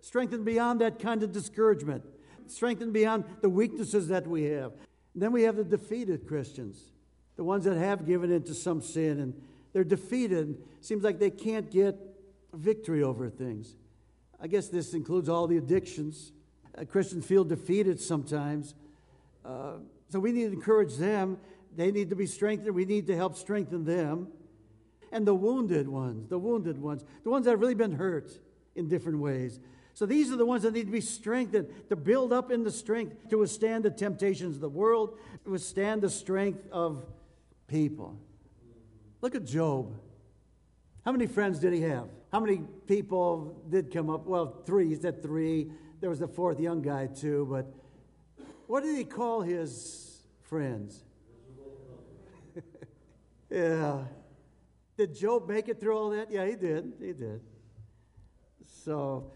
strengthened 0.00 0.44
beyond 0.44 0.80
that 0.80 0.98
kind 0.98 1.22
of 1.22 1.32
discouragement, 1.32 2.04
strengthened 2.46 2.92
beyond 2.92 3.24
the 3.40 3.48
weaknesses 3.48 4.08
that 4.08 4.26
we 4.26 4.44
have. 4.44 4.72
And 5.14 5.22
then 5.22 5.32
we 5.32 5.42
have 5.42 5.56
the 5.56 5.64
defeated 5.64 6.26
Christians, 6.26 6.92
the 7.36 7.44
ones 7.44 7.64
that 7.64 7.76
have 7.76 8.06
given 8.06 8.30
into 8.30 8.54
some 8.54 8.80
sin 8.80 9.20
and 9.20 9.34
they're 9.72 9.84
defeated. 9.84 10.56
Seems 10.80 11.02
like 11.02 11.18
they 11.18 11.30
can't 11.30 11.70
get 11.70 11.96
victory 12.52 13.02
over 13.02 13.28
things. 13.28 13.74
I 14.40 14.46
guess 14.46 14.68
this 14.68 14.94
includes 14.94 15.28
all 15.28 15.46
the 15.46 15.56
addictions. 15.56 16.32
Christians 16.88 17.24
feel 17.24 17.44
defeated 17.44 18.00
sometimes. 18.00 18.74
Uh, 19.44 19.74
so 20.08 20.18
we 20.18 20.32
need 20.32 20.46
to 20.46 20.52
encourage 20.52 20.96
them. 20.96 21.38
They 21.76 21.90
need 21.90 22.10
to 22.10 22.16
be 22.16 22.26
strengthened. 22.26 22.74
We 22.74 22.84
need 22.84 23.06
to 23.08 23.16
help 23.16 23.36
strengthen 23.36 23.84
them. 23.84 24.28
And 25.12 25.26
the 25.26 25.34
wounded 25.34 25.88
ones, 25.88 26.28
the 26.28 26.38
wounded 26.38 26.80
ones, 26.80 27.04
the 27.22 27.30
ones 27.30 27.44
that 27.44 27.52
have 27.52 27.60
really 27.60 27.74
been 27.74 27.94
hurt 27.94 28.32
in 28.74 28.88
different 28.88 29.18
ways. 29.18 29.60
So 29.94 30.06
these 30.06 30.32
are 30.32 30.36
the 30.36 30.46
ones 30.46 30.64
that 30.64 30.72
need 30.72 30.86
to 30.86 30.92
be 30.92 31.00
strengthened, 31.00 31.68
to 31.88 31.94
build 31.94 32.32
up 32.32 32.50
in 32.50 32.64
the 32.64 32.72
strength 32.72 33.28
to 33.30 33.38
withstand 33.38 33.84
the 33.84 33.90
temptations 33.90 34.56
of 34.56 34.60
the 34.60 34.68
world, 34.68 35.18
to 35.44 35.50
withstand 35.50 36.02
the 36.02 36.10
strength 36.10 36.66
of 36.72 37.04
people. 37.68 38.18
Look 39.20 39.36
at 39.36 39.44
Job. 39.44 39.94
How 41.04 41.12
many 41.12 41.26
friends 41.26 41.58
did 41.58 41.72
he 41.72 41.82
have? 41.82 42.08
How 42.32 42.40
many 42.40 42.62
people 42.86 43.62
did 43.68 43.92
come 43.92 44.08
up? 44.08 44.26
Well, 44.26 44.62
three. 44.64 44.88
He 44.88 44.96
said 44.96 45.22
three. 45.22 45.70
There 46.00 46.10
was 46.10 46.18
the 46.18 46.28
fourth 46.28 46.58
young 46.58 46.82
guy, 46.82 47.06
too. 47.06 47.46
But 47.50 47.66
what 48.66 48.82
did 48.82 48.96
he 48.96 49.04
call 49.04 49.42
his 49.42 50.22
friends? 50.42 51.04
yeah. 53.50 54.04
Did 54.96 55.14
Job 55.14 55.48
make 55.48 55.68
it 55.68 55.78
through 55.78 55.96
all 55.96 56.10
that? 56.10 56.30
Yeah, 56.30 56.46
he 56.46 56.56
did. 56.56 56.92
He 56.98 57.12
did. 57.12 57.40
So, 58.84 59.32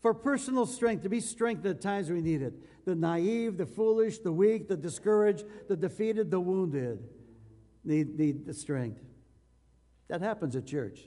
for 0.00 0.14
personal 0.14 0.66
strength, 0.66 1.02
to 1.02 1.08
be 1.08 1.20
strengthened 1.20 1.76
at 1.76 1.80
times 1.80 2.10
we 2.10 2.20
need 2.20 2.42
it. 2.42 2.54
The 2.84 2.94
naive, 2.94 3.56
the 3.56 3.66
foolish, 3.66 4.18
the 4.18 4.32
weak, 4.32 4.68
the 4.68 4.76
discouraged, 4.76 5.44
the 5.68 5.76
defeated, 5.76 6.30
the 6.30 6.40
wounded 6.40 7.00
need, 7.84 8.18
need 8.18 8.46
the 8.46 8.54
strength. 8.54 9.00
That 10.08 10.22
happens 10.22 10.56
at 10.56 10.66
church. 10.66 11.00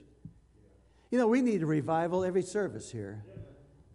You 1.10 1.18
know, 1.18 1.26
we 1.26 1.42
need 1.42 1.62
a 1.62 1.66
revival 1.66 2.24
every 2.24 2.42
service 2.42 2.90
here. 2.90 3.24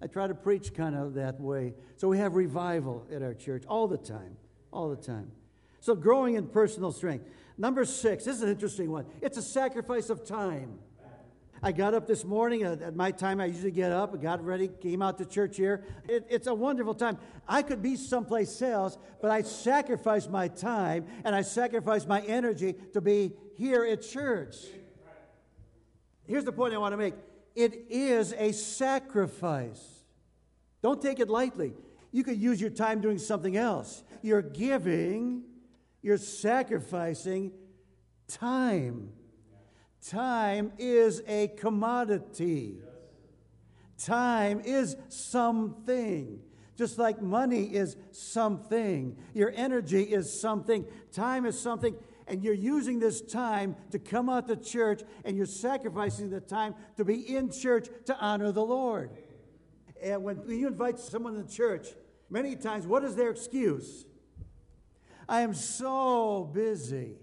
I 0.02 0.08
try 0.08 0.28
to 0.28 0.36
preach 0.36 0.74
kind 0.74 0.96
of 0.96 1.16
that 1.16 1.40
way. 1.40 1.74
So 1.96 2.08
we 2.08 2.20
have 2.20 2.36
revival 2.36 3.08
at 3.12 3.24
our 3.24 3.34
church 3.34 3.64
all 3.68 3.88
the 3.88 3.98
time, 3.98 4.38
all 4.72 4.90
the 4.90 4.96
time. 4.96 5.32
So 5.80 5.96
growing 5.96 6.36
in 6.36 6.48
personal 6.48 6.92
strength. 6.92 7.26
Number 7.58 7.86
six, 7.86 8.26
this 8.26 8.36
is 8.36 8.44
an 8.44 8.50
interesting 8.50 8.92
one. 8.92 9.06
It's 9.22 9.38
a 9.38 9.42
sacrifice 9.42 10.10
of 10.10 10.26
time. 10.26 10.80
I 11.64 11.72
got 11.72 11.96
up 11.96 12.06
this 12.06 12.24
morning 12.24 12.64
uh, 12.64 12.78
at, 12.84 12.96
my 12.96 13.10
time. 13.10 13.42
I 13.42 13.46
usually 13.46 13.72
get 13.72 13.92
up, 13.92 14.22
got 14.22 14.46
ready, 14.46 14.68
came 14.68 15.02
out 15.02 15.18
to 15.18 15.26
church 15.26 15.58
here. 15.58 15.84
It, 16.08 16.28
it's 16.30 16.46
a 16.46 16.54
wonderful 16.54 16.94
time. 16.94 17.18
I 17.48 17.64
could 17.64 17.82
be 17.82 17.96
someplace 17.96 18.62
else, 18.62 18.96
but 19.22 19.32
I 19.32 19.42
sacrifice 19.42 20.28
my 20.28 20.50
time 20.50 21.08
and 21.24 21.36
I 21.36 21.42
sacrifice 21.42 22.06
my 22.06 22.22
energy 22.22 22.76
to 22.94 23.02
be 23.02 23.34
here 23.56 23.84
at 23.84 24.04
church. 24.04 24.56
Here's 26.28 26.44
the 26.44 26.52
point 26.52 26.74
I 26.74 26.78
want 26.78 26.94
to 26.94 26.98
make 26.98 27.14
it 27.56 27.88
is 27.90 28.34
a 28.34 28.52
sacrifice. 28.52 29.84
Don't 30.84 31.02
take 31.02 31.20
it 31.20 31.30
lightly. 31.30 31.74
You 32.12 32.24
could 32.24 32.38
use 32.38 32.62
your 32.62 32.70
time 32.70 33.02
doing 33.02 33.18
something 33.18 33.58
else. 33.58 34.04
You're 34.22 34.42
giving, 34.42 35.44
you're 36.02 36.18
sacrificing 36.18 37.52
time. 38.28 39.10
Time 40.08 40.72
is 40.78 41.22
a 41.28 41.48
commodity. 41.48 42.78
Time 43.98 44.62
is 44.64 44.96
something. 45.10 46.40
Just 46.78 47.00
like 47.00 47.22
money 47.22 47.64
is 47.64 47.98
something, 48.12 49.18
your 49.34 49.52
energy 49.56 50.04
is 50.04 50.40
something, 50.40 50.86
time 51.12 51.48
is 51.48 51.60
something, 51.60 51.96
and 52.28 52.44
you're 52.44 52.54
using 52.54 53.00
this 53.00 53.22
time 53.22 53.76
to 53.92 54.00
come 54.00 54.30
out 54.30 54.48
to 54.48 54.56
church 54.56 55.02
and 55.24 55.38
you're 55.38 55.46
sacrificing 55.46 56.30
the 56.30 56.42
time 56.42 56.76
to 56.98 57.06
be 57.06 57.36
in 57.36 57.52
church 57.52 57.88
to 58.06 58.18
honor 58.20 58.52
the 58.52 58.64
Lord. 58.64 59.12
And 60.02 60.24
when 60.24 60.48
you 60.48 60.68
invite 60.68 61.00
someone 61.00 61.42
to 61.42 61.56
church, 61.56 61.88
many 62.30 62.56
times, 62.56 62.86
what 62.86 63.04
is 63.04 63.16
their 63.16 63.30
excuse? 63.30 64.06
I 65.28 65.42
am 65.42 65.54
so 65.54 66.50
busy. 66.54 67.16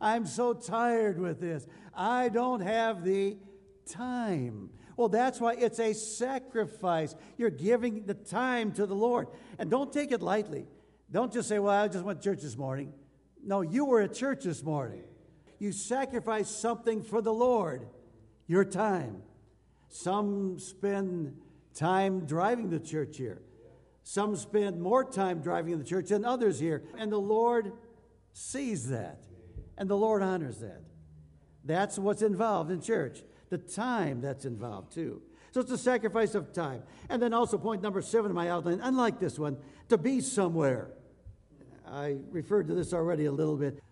I'm 0.00 0.26
so 0.26 0.52
tired 0.52 1.18
with 1.18 1.40
this. 1.40 1.66
I 1.94 2.28
don't 2.28 2.60
have 2.60 3.04
the 3.04 3.38
time. 3.86 4.70
Well, 4.96 5.08
that's 5.08 5.40
why 5.40 5.54
it's 5.54 5.78
a 5.78 5.92
sacrifice. 5.92 7.14
You're 7.36 7.50
giving 7.50 8.04
the 8.04 8.14
time 8.14 8.72
to 8.72 8.86
the 8.86 8.94
Lord. 8.94 9.28
And 9.58 9.70
don't 9.70 9.92
take 9.92 10.12
it 10.12 10.22
lightly. 10.22 10.66
Don't 11.10 11.32
just 11.32 11.48
say, 11.48 11.58
Well, 11.58 11.74
I 11.74 11.88
just 11.88 12.04
went 12.04 12.20
to 12.20 12.30
church 12.30 12.42
this 12.42 12.56
morning. 12.56 12.92
No, 13.44 13.62
you 13.62 13.84
were 13.84 14.00
at 14.00 14.14
church 14.14 14.44
this 14.44 14.62
morning. 14.62 15.04
You 15.58 15.72
sacrificed 15.72 16.60
something 16.60 17.02
for 17.02 17.20
the 17.20 17.32
Lord, 17.32 17.88
your 18.46 18.64
time. 18.64 19.22
Some 19.88 20.58
spend 20.58 21.36
time 21.74 22.26
driving 22.26 22.70
the 22.70 22.78
church 22.78 23.16
here. 23.16 23.42
Some 24.02 24.36
spend 24.36 24.80
more 24.80 25.04
time 25.04 25.40
driving 25.40 25.72
in 25.72 25.78
the 25.78 25.84
church 25.84 26.08
than 26.08 26.24
others 26.24 26.58
here. 26.58 26.82
And 26.96 27.12
the 27.12 27.20
Lord 27.20 27.72
sees 28.32 28.88
that. 28.88 29.24
And 29.76 29.88
the 29.88 29.96
Lord 29.96 30.22
honors 30.22 30.58
that. 30.58 30.82
That's 31.64 31.98
what's 31.98 32.22
involved 32.22 32.70
in 32.70 32.80
church. 32.80 33.22
The 33.50 33.58
time 33.58 34.20
that's 34.20 34.44
involved, 34.44 34.92
too. 34.92 35.22
So 35.52 35.60
it's 35.60 35.70
a 35.70 35.78
sacrifice 35.78 36.34
of 36.34 36.52
time. 36.52 36.82
And 37.08 37.22
then 37.22 37.32
also, 37.32 37.58
point 37.58 37.82
number 37.82 38.02
seven 38.02 38.30
in 38.30 38.34
my 38.34 38.50
outline, 38.50 38.80
unlike 38.82 39.18
this 39.18 39.38
one, 39.38 39.56
to 39.88 39.98
be 39.98 40.20
somewhere. 40.20 40.90
I 41.90 42.18
referred 42.30 42.68
to 42.68 42.74
this 42.74 42.92
already 42.92 43.24
a 43.24 43.32
little 43.32 43.56
bit. 43.56 43.82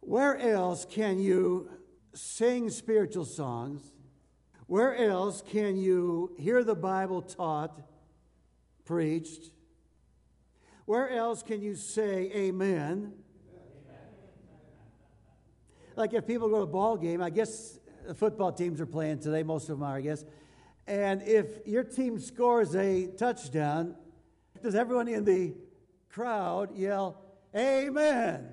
Where 0.00 0.36
else 0.38 0.86
can 0.88 1.18
you 1.18 1.70
sing 2.14 2.70
spiritual 2.70 3.24
songs? 3.24 3.92
Where 4.66 4.96
else 4.96 5.42
can 5.42 5.76
you 5.76 6.34
hear 6.38 6.64
the 6.64 6.74
Bible 6.74 7.22
taught, 7.22 7.80
preached? 8.84 9.50
Where 10.86 11.10
else 11.10 11.42
can 11.42 11.60
you 11.60 11.74
say 11.74 12.30
amen? 12.34 13.12
Like 15.96 16.14
if 16.14 16.26
people 16.26 16.48
go 16.48 16.56
to 16.56 16.62
a 16.62 16.66
ball 16.66 16.96
game, 16.96 17.20
I 17.20 17.30
guess 17.30 17.78
the 18.06 18.14
football 18.14 18.52
teams 18.52 18.80
are 18.80 18.86
playing 18.86 19.18
today, 19.18 19.42
most 19.42 19.68
of 19.68 19.78
them 19.78 19.86
are, 19.86 19.96
I 19.96 20.00
guess. 20.00 20.24
And 20.86 21.22
if 21.22 21.66
your 21.66 21.84
team 21.84 22.18
scores 22.18 22.74
a 22.74 23.08
touchdown, 23.08 23.96
does 24.62 24.74
everyone 24.74 25.08
in 25.08 25.24
the 25.24 25.54
crowd 26.10 26.76
yell, 26.76 27.22
Amen. 27.56 28.48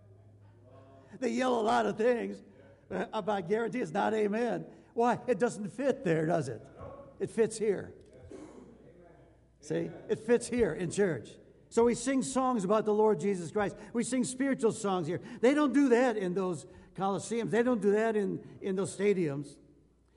they 1.20 1.30
yell 1.30 1.60
a 1.60 1.62
lot 1.62 1.86
of 1.86 1.96
things, 1.96 2.42
uh, 2.90 3.22
but 3.22 3.32
I 3.32 3.40
guarantee 3.40 3.80
it's 3.80 3.92
not 3.92 4.14
amen. 4.14 4.64
Why? 4.94 5.18
It 5.26 5.38
doesn't 5.38 5.68
fit 5.70 6.04
there, 6.04 6.26
does 6.26 6.48
it? 6.48 6.60
It 7.20 7.30
fits 7.30 7.58
here. 7.58 7.92
See? 9.60 9.90
It 10.08 10.18
fits 10.20 10.48
here 10.48 10.72
in 10.72 10.90
church. 10.90 11.28
So 11.68 11.84
we 11.84 11.94
sing 11.94 12.22
songs 12.22 12.64
about 12.64 12.84
the 12.84 12.94
Lord 12.94 13.20
Jesus 13.20 13.50
Christ. 13.50 13.76
We 13.92 14.02
sing 14.02 14.24
spiritual 14.24 14.72
songs 14.72 15.06
here. 15.06 15.20
They 15.40 15.54
don't 15.54 15.74
do 15.74 15.90
that 15.90 16.16
in 16.16 16.34
those 16.34 16.66
coliseums. 16.96 17.50
They 17.50 17.62
don't 17.62 17.82
do 17.82 17.92
that 17.92 18.16
in, 18.16 18.40
in 18.62 18.74
those 18.74 18.96
stadiums. 18.96 19.56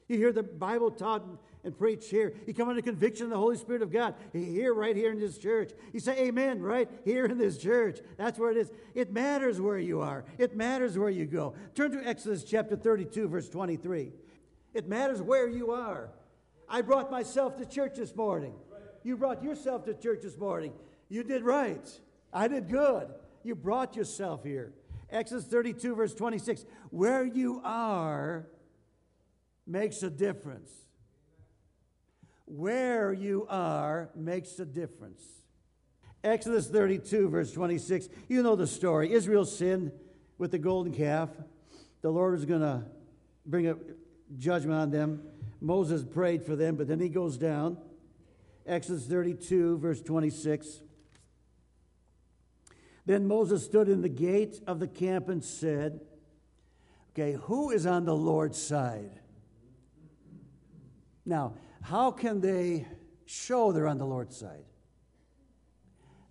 You 0.08 0.18
hear 0.18 0.32
the 0.32 0.44
Bible 0.44 0.92
taught 0.92 1.24
and 1.64 1.78
preach 1.78 2.10
here. 2.10 2.34
You 2.48 2.54
come 2.54 2.70
under 2.70 2.82
conviction 2.82 3.26
of 3.26 3.30
the 3.32 3.38
Holy 3.38 3.58
Spirit 3.58 3.82
of 3.82 3.92
God 3.92 4.16
here, 4.34 4.74
right 4.74 4.96
here 4.96 5.12
in 5.12 5.20
this 5.20 5.38
church. 5.38 5.72
You 5.94 6.00
say 6.00 6.18
amen 6.28 6.62
right 6.62 6.90
here 7.06 7.26
in 7.26 7.38
this 7.38 7.58
church. 7.58 8.00
That's 8.18 8.40
where 8.40 8.52
it 8.52 8.58
is. 8.58 8.72
It 8.96 9.12
matters 9.12 9.62
where 9.62 9.78
you 9.78 10.02
are, 10.02 10.26
it 10.38 10.56
matters 10.56 10.98
where 10.98 11.10
you 11.10 11.26
go. 11.26 11.54
Turn 11.76 11.92
to 11.92 12.08
Exodus 12.08 12.44
chapter 12.44 12.76
32, 12.76 13.28
verse 13.28 13.50
23. 13.50 14.12
It 14.74 14.88
matters 14.88 15.22
where 15.22 15.50
you 15.50 15.72
are. 15.72 16.10
I 16.68 16.82
brought 16.82 17.12
myself 17.12 17.58
to 17.58 17.66
church 17.66 17.96
this 17.98 18.16
morning. 18.16 18.54
You 19.04 19.18
brought 19.18 19.44
yourself 19.44 19.84
to 19.86 19.94
church 19.94 20.22
this 20.24 20.38
morning. 20.38 20.74
You 21.10 21.24
did 21.24 21.44
right. 21.44 21.88
I 22.32 22.48
did 22.48 22.70
good. 22.70 23.10
You 23.44 23.56
brought 23.56 23.96
yourself 23.96 24.44
here. 24.44 24.74
Exodus 25.10 25.46
32, 25.46 25.96
verse 25.96 26.14
26. 26.14 26.66
Where 26.90 27.26
you 27.26 27.62
are 27.66 28.48
makes 29.68 30.02
a 30.04 30.10
difference 30.10 30.72
where 32.52 33.14
you 33.14 33.48
are 33.50 34.10
makes 34.14 34.60
a 34.60 34.66
difference. 34.66 35.24
Exodus 36.24 36.68
32, 36.68 37.30
verse 37.30 37.52
26. 37.54 38.10
You 38.28 38.44
know 38.44 38.56
the 38.56 38.68
story. 38.68 39.14
Israel 39.14 39.46
sinned 39.46 39.92
with 40.38 40.52
the 40.52 40.60
golden 40.60 40.94
calf. 40.94 41.30
The 42.02 42.12
Lord 42.12 42.34
was 42.34 42.46
going 42.46 42.62
to 42.62 42.84
bring 43.46 43.68
a 43.68 43.78
judgment 44.38 44.78
on 44.80 44.92
them. 44.92 45.24
Moses 45.62 46.04
prayed 46.04 46.44
for 46.44 46.56
them, 46.56 46.76
but 46.76 46.88
then 46.88 47.00
he 47.00 47.08
goes 47.08 47.38
down. 47.38 47.78
Exodus 48.66 49.06
32, 49.06 49.78
verse 49.78 50.02
26. 50.02 50.82
Then 53.06 53.28
Moses 53.28 53.64
stood 53.64 53.88
in 53.88 54.02
the 54.02 54.10
gate 54.10 54.62
of 54.68 54.80
the 54.80 54.88
camp 54.88 55.30
and 55.30 55.44
said, 55.44 56.02
Okay, 57.14 57.34
who 57.44 57.72
is 57.72 57.86
on 57.86 58.06
the 58.06 58.16
Lord's 58.16 58.62
side? 58.62 59.20
Now, 61.26 61.54
how 61.82 62.12
can 62.12 62.42
they 62.42 62.88
show 63.26 63.72
they're 63.72 63.88
on 63.88 63.98
the 63.98 64.06
Lord's 64.06 64.38
side? 64.38 64.66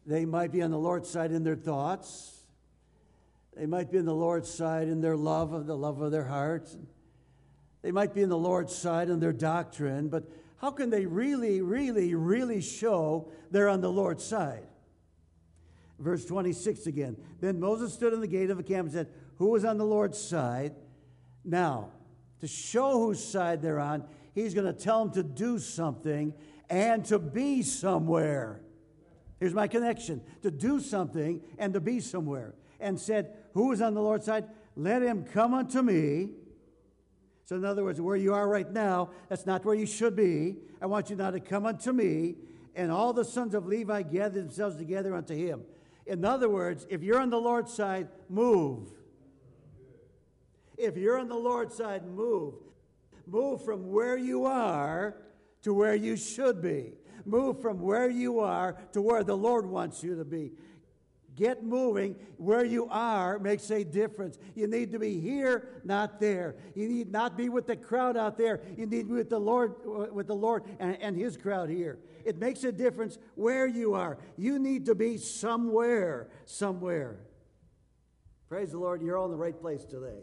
They 0.07 0.25
might 0.25 0.53
be 0.53 0.63
on 0.63 0.71
the 0.71 0.79
Lord's 0.79 1.09
side 1.09 1.33
in 1.33 1.45
their 1.45 1.57
thoughts. 1.57 2.45
They 3.57 3.67
might 3.67 3.91
be 3.91 3.99
on 3.99 4.05
the 4.05 4.15
Lord's 4.15 4.51
side 4.51 4.89
in 4.89 5.01
their 5.01 5.17
love 5.17 5.53
of 5.53 5.67
the 5.67 5.77
love 5.77 6.01
of 6.01 6.13
their 6.13 6.25
heart. 6.25 6.69
They 7.83 7.93
might 7.93 8.15
be 8.15 8.23
on 8.23 8.29
the 8.29 8.39
Lord's 8.39 8.75
side 8.75 9.09
in 9.09 9.21
their 9.21 9.33
doctrine, 9.33 10.09
but 10.09 10.25
how 10.57 10.71
can 10.71 10.91
they 10.91 11.07
really, 11.07 11.61
really, 11.61 12.15
really 12.15 12.61
show 12.61 13.31
they're 13.51 13.69
on 13.69 13.81
the 13.81 13.91
Lord's 13.91 14.25
side? 14.25 14.67
Verse 15.99 16.25
26 16.25 16.87
again. 16.87 17.17
Then 17.41 17.61
Moses 17.61 17.93
stood 17.93 18.13
in 18.13 18.21
the 18.21 18.27
gate 18.27 18.51
of 18.51 18.57
the 18.57 18.63
camp 18.63 18.87
and 18.87 18.93
said, 18.93 19.09
Who 19.37 19.55
is 19.57 19.65
on 19.65 19.79
the 19.79 19.85
Lord's 19.85 20.19
side? 20.19 20.75
Now, 21.45 21.91
to 22.41 22.47
show 22.47 22.99
whose 22.99 23.23
side 23.23 23.63
they're 23.63 23.81
on, 23.81 24.05
He's 24.41 24.55
going 24.55 24.67
to 24.67 24.73
tell 24.73 25.05
them 25.05 25.13
to 25.15 25.23
do 25.23 25.59
something 25.59 26.33
and 26.69 27.05
to 27.07 27.19
be 27.19 27.63
somewhere. 27.63 28.61
Here's 29.39 29.55
my 29.55 29.69
connection 29.69 30.23
to 30.43 30.51
do 30.51 30.81
something 30.81 31.43
and 31.59 31.75
to 31.75 31.81
be 31.81 32.01
somewhere. 32.01 32.55
And 32.79 32.99
said, 32.99 33.35
Who 33.53 33.73
is 33.73 33.83
on 33.83 33.95
the 33.95 34.01
Lord's 34.01 34.27
side? 34.27 34.47
Let 34.77 35.03
him 35.03 35.25
come 35.25 35.53
unto 35.53 35.83
me. 35.83 36.31
So, 37.45 37.57
in 37.57 37.65
other 37.65 37.85
words, 37.85 38.01
where 38.01 38.17
you 38.17 38.33
are 38.33 38.49
right 38.49 38.71
now, 38.71 39.11
that's 39.29 39.45
not 39.45 39.65
where 39.65 39.75
you 39.75 39.87
should 39.87 40.17
be. 40.17 40.57
I 40.81 40.87
want 40.87 41.11
you 41.11 41.17
now 41.17 41.31
to 41.31 41.41
come 41.41 41.67
unto 41.67 41.93
me. 41.93 42.37
And 42.75 42.91
all 42.91 43.13
the 43.13 43.25
sons 43.25 43.55
of 43.55 43.67
Levi 43.67 44.03
gathered 44.03 44.45
themselves 44.45 44.77
together 44.77 45.15
unto 45.15 45.35
him. 45.35 45.63
In 46.07 46.25
other 46.25 46.49
words, 46.49 46.87
if 46.89 47.03
you're 47.03 47.21
on 47.21 47.29
the 47.29 47.41
Lord's 47.41 47.75
side, 47.75 48.09
move. 48.29 48.89
If 50.79 50.97
you're 50.97 51.19
on 51.19 51.29
the 51.29 51.37
Lord's 51.37 51.77
side, 51.77 52.07
move. 52.07 52.55
Move 53.31 53.65
from 53.65 53.91
where 53.91 54.17
you 54.17 54.45
are 54.45 55.17
to 55.63 55.73
where 55.73 55.95
you 55.95 56.17
should 56.17 56.61
be. 56.61 56.95
Move 57.25 57.61
from 57.61 57.81
where 57.81 58.11
you 58.11 58.41
are 58.41 58.77
to 58.93 59.01
where 59.01 59.23
the 59.23 59.37
Lord 59.37 59.67
wants 59.67 60.03
you 60.03 60.17
to 60.17 60.25
be. 60.25 60.53
Get 61.37 61.63
moving. 61.63 62.17
Where 62.39 62.65
you 62.65 62.89
are 62.91 63.39
makes 63.39 63.71
a 63.71 63.85
difference. 63.85 64.39
You 64.55 64.67
need 64.67 64.91
to 64.93 64.99
be 64.99 65.21
here, 65.21 65.81
not 65.85 66.19
there. 66.19 66.57
You 66.75 66.89
need 66.89 67.13
not 67.13 67.37
be 67.37 67.49
with 67.49 67.67
the 67.67 67.77
crowd 67.77 68.17
out 68.17 68.37
there. 68.37 68.61
You 68.77 68.87
need 68.87 69.03
to 69.03 69.09
be 69.09 69.15
with 69.15 69.31
the 69.31 69.39
Lord, 69.39 69.75
uh, 69.87 70.13
with 70.13 70.27
the 70.27 70.35
Lord 70.35 70.65
and, 70.81 70.99
and 71.01 71.17
His 71.17 71.37
crowd 71.37 71.71
here. 71.71 71.99
It 72.25 72.39
makes 72.39 72.65
a 72.65 72.73
difference 72.73 73.17
where 73.37 73.67
you 73.67 73.95
are. 73.95 74.19
You 74.37 74.59
need 74.59 74.87
to 74.87 74.95
be 74.95 75.17
somewhere, 75.19 76.29
somewhere. 76.47 77.21
Praise 78.49 78.73
the 78.73 78.79
Lord, 78.79 79.01
you're 79.01 79.17
all 79.17 79.27
in 79.27 79.31
the 79.31 79.37
right 79.37 79.59
place 79.59 79.85
today. 79.85 80.19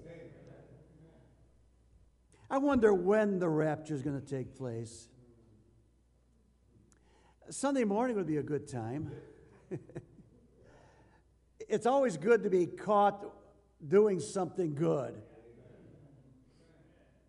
I 2.49 2.59
wonder 2.59 2.93
when 2.93 3.39
the 3.39 3.49
rapture 3.49 3.93
is 3.93 4.01
going 4.01 4.19
to 4.19 4.25
take 4.25 4.55
place. 4.55 5.07
Sunday 7.49 7.83
morning 7.83 8.15
would 8.15 8.27
be 8.27 8.37
a 8.37 8.43
good 8.43 8.67
time. 8.67 9.11
it's 11.59 11.85
always 11.85 12.17
good 12.17 12.43
to 12.43 12.49
be 12.49 12.65
caught 12.65 13.25
doing 13.85 14.19
something 14.19 14.75
good. 14.75 15.21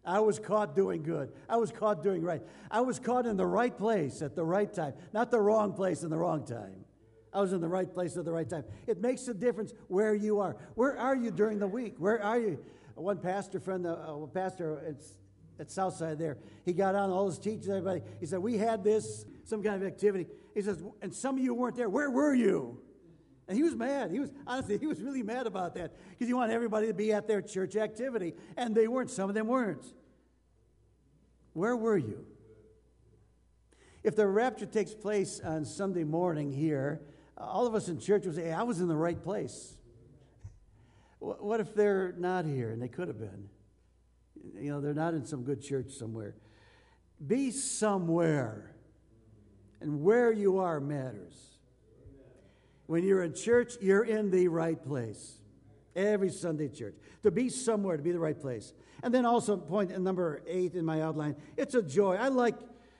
I 0.04 0.20
was 0.20 0.38
caught 0.38 0.75
doing 0.75 1.02
good. 1.02 1.32
I 1.48 1.56
was 1.56 1.70
caught 1.70 2.02
doing 2.02 2.22
right. 2.22 2.42
I 2.70 2.80
was 2.80 2.98
caught 2.98 3.26
in 3.26 3.37
the 3.37 3.46
right 3.46 3.76
place 3.76 4.22
at 4.22 4.34
the 4.34 4.44
right 4.44 4.72
time, 4.72 4.94
not 5.12 5.30
the 5.30 5.40
wrong 5.40 5.75
place 5.75 6.02
in 6.02 6.10
the 6.10 6.16
wrong 6.16 6.46
time. 6.46 6.84
I 7.32 7.40
was 7.40 7.52
in 7.52 7.60
the 7.60 7.68
right 7.68 7.92
place 7.92 8.16
at 8.16 8.25
the 8.25 8.32
right 8.32 8.48
time. 8.48 8.64
It 8.87 9.02
makes 9.02 9.28
a 9.28 9.34
difference 9.34 9.75
where 9.88 10.14
you 10.14 10.40
are. 10.40 10.56
Where 10.76 10.96
are 10.96 11.14
you 11.14 11.30
during 11.30 11.58
the 11.58 11.66
week? 11.66 11.96
Where 11.98 12.22
are 12.22 12.38
you? 12.38 12.58
One 12.99 13.19
pastor 13.19 13.61
friend, 13.61 13.87
uh, 13.87 14.26
pastor 14.33 14.83
at, 14.87 14.97
at 15.61 15.71
Southside 15.71 16.19
there, 16.19 16.38
he 16.64 16.73
got 16.73 16.95
on 16.95 17.11
all 17.11 17.26
his 17.26 17.38
teachers, 17.38 17.69
everybody. 17.69 18.02
He 18.21 18.26
said, 18.26 18.40
We 18.40 18.59
had 18.59 18.83
this, 18.83 19.25
some 19.45 19.62
kind 19.62 19.81
of 19.81 19.87
activity. 19.87 20.26
He 20.55 20.62
says, 20.62 20.83
And 21.00 21.14
some 21.14 21.38
of 21.38 21.45
you 21.45 21.55
weren't 21.55 21.76
there. 21.76 21.88
Where 21.88 22.11
were 22.11 22.35
you? 22.35 22.81
And 23.49 23.57
he 23.57 23.62
was 23.62 23.75
mad. 23.75 24.11
He 24.11 24.21
was, 24.21 24.31
honestly, 24.47 24.76
he 24.76 24.87
was 24.87 25.00
really 25.00 25.23
mad 25.23 25.47
about 25.47 25.75
that 25.76 25.93
because 26.11 26.26
he 26.26 26.35
wanted 26.35 26.52
everybody 26.52 26.88
to 26.88 26.95
be 26.95 27.12
at 27.12 27.26
their 27.26 27.40
church 27.40 27.76
activity. 27.76 28.35
And 28.57 28.75
they 28.75 28.88
weren't. 28.88 29.11
Some 29.11 29.31
of 29.31 29.35
them 29.35 29.47
weren't. 29.47 29.87
Where 31.55 31.75
were 31.75 31.97
you? 31.97 32.26
If 34.05 34.17
the 34.17 34.26
rapture 34.26 34.67
takes 34.67 34.95
place 34.95 35.40
on 35.40 35.64
Sunday 35.64 36.05
morning 36.05 36.52
here, 36.52 37.00
all 37.38 37.67
of 37.67 37.75
us 37.75 37.88
in 37.88 37.99
church 37.99 38.26
would 38.26 38.35
say, 38.35 38.45
hey, 38.45 38.52
I 38.52 38.64
was 38.64 38.81
in 38.81 38.88
the 38.88 38.97
right 38.97 39.21
place. 39.23 39.77
What 41.18 41.60
if 41.60 41.75
they're 41.75 42.14
not 42.16 42.44
here 42.44 42.70
and 42.70 42.80
they 42.80 42.88
could 42.88 43.08
have 43.08 43.18
been? 43.18 43.48
You 44.56 44.70
know, 44.70 44.80
they're 44.80 44.94
not 44.94 45.14
in 45.14 45.25
some 45.25 45.42
good 45.42 45.60
church 45.60 45.90
somewhere. 45.90 46.37
Be 47.25 47.50
somewhere. 47.50 48.75
And 49.80 50.02
where 50.02 50.32
you 50.32 50.58
are 50.58 50.80
matters. 50.80 51.34
When 52.87 53.04
you're 53.04 53.22
in 53.22 53.34
church, 53.34 53.75
you're 53.80 54.04
in 54.04 54.30
the 54.30 54.48
right 54.48 54.82
place. 54.82 55.38
Every 55.94 56.30
Sunday 56.30 56.68
church. 56.68 56.94
To 57.25 57.30
be 57.30 57.48
somewhere, 57.48 57.96
to 57.96 58.02
be 58.02 58.12
the 58.12 58.18
right 58.18 58.38
place. 58.40 58.72
And 59.02 59.12
then 59.12 59.26
also, 59.26 59.56
point 59.56 59.96
number 60.00 60.42
eight 60.46 60.75
in 60.75 60.84
my 60.84 61.02
outline 61.02 61.37
it's 61.56 61.75
a 61.75 61.82
joy. 61.82 62.16
I 62.16 62.28
like, 62.28 62.54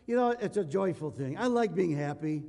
you 0.07 0.17
know, 0.17 0.31
it's 0.31 0.57
a 0.57 0.65
joyful 0.65 1.11
thing. 1.11 1.39
I 1.39 1.47
like 1.47 1.75
being 1.75 1.97
happy. 1.97 2.45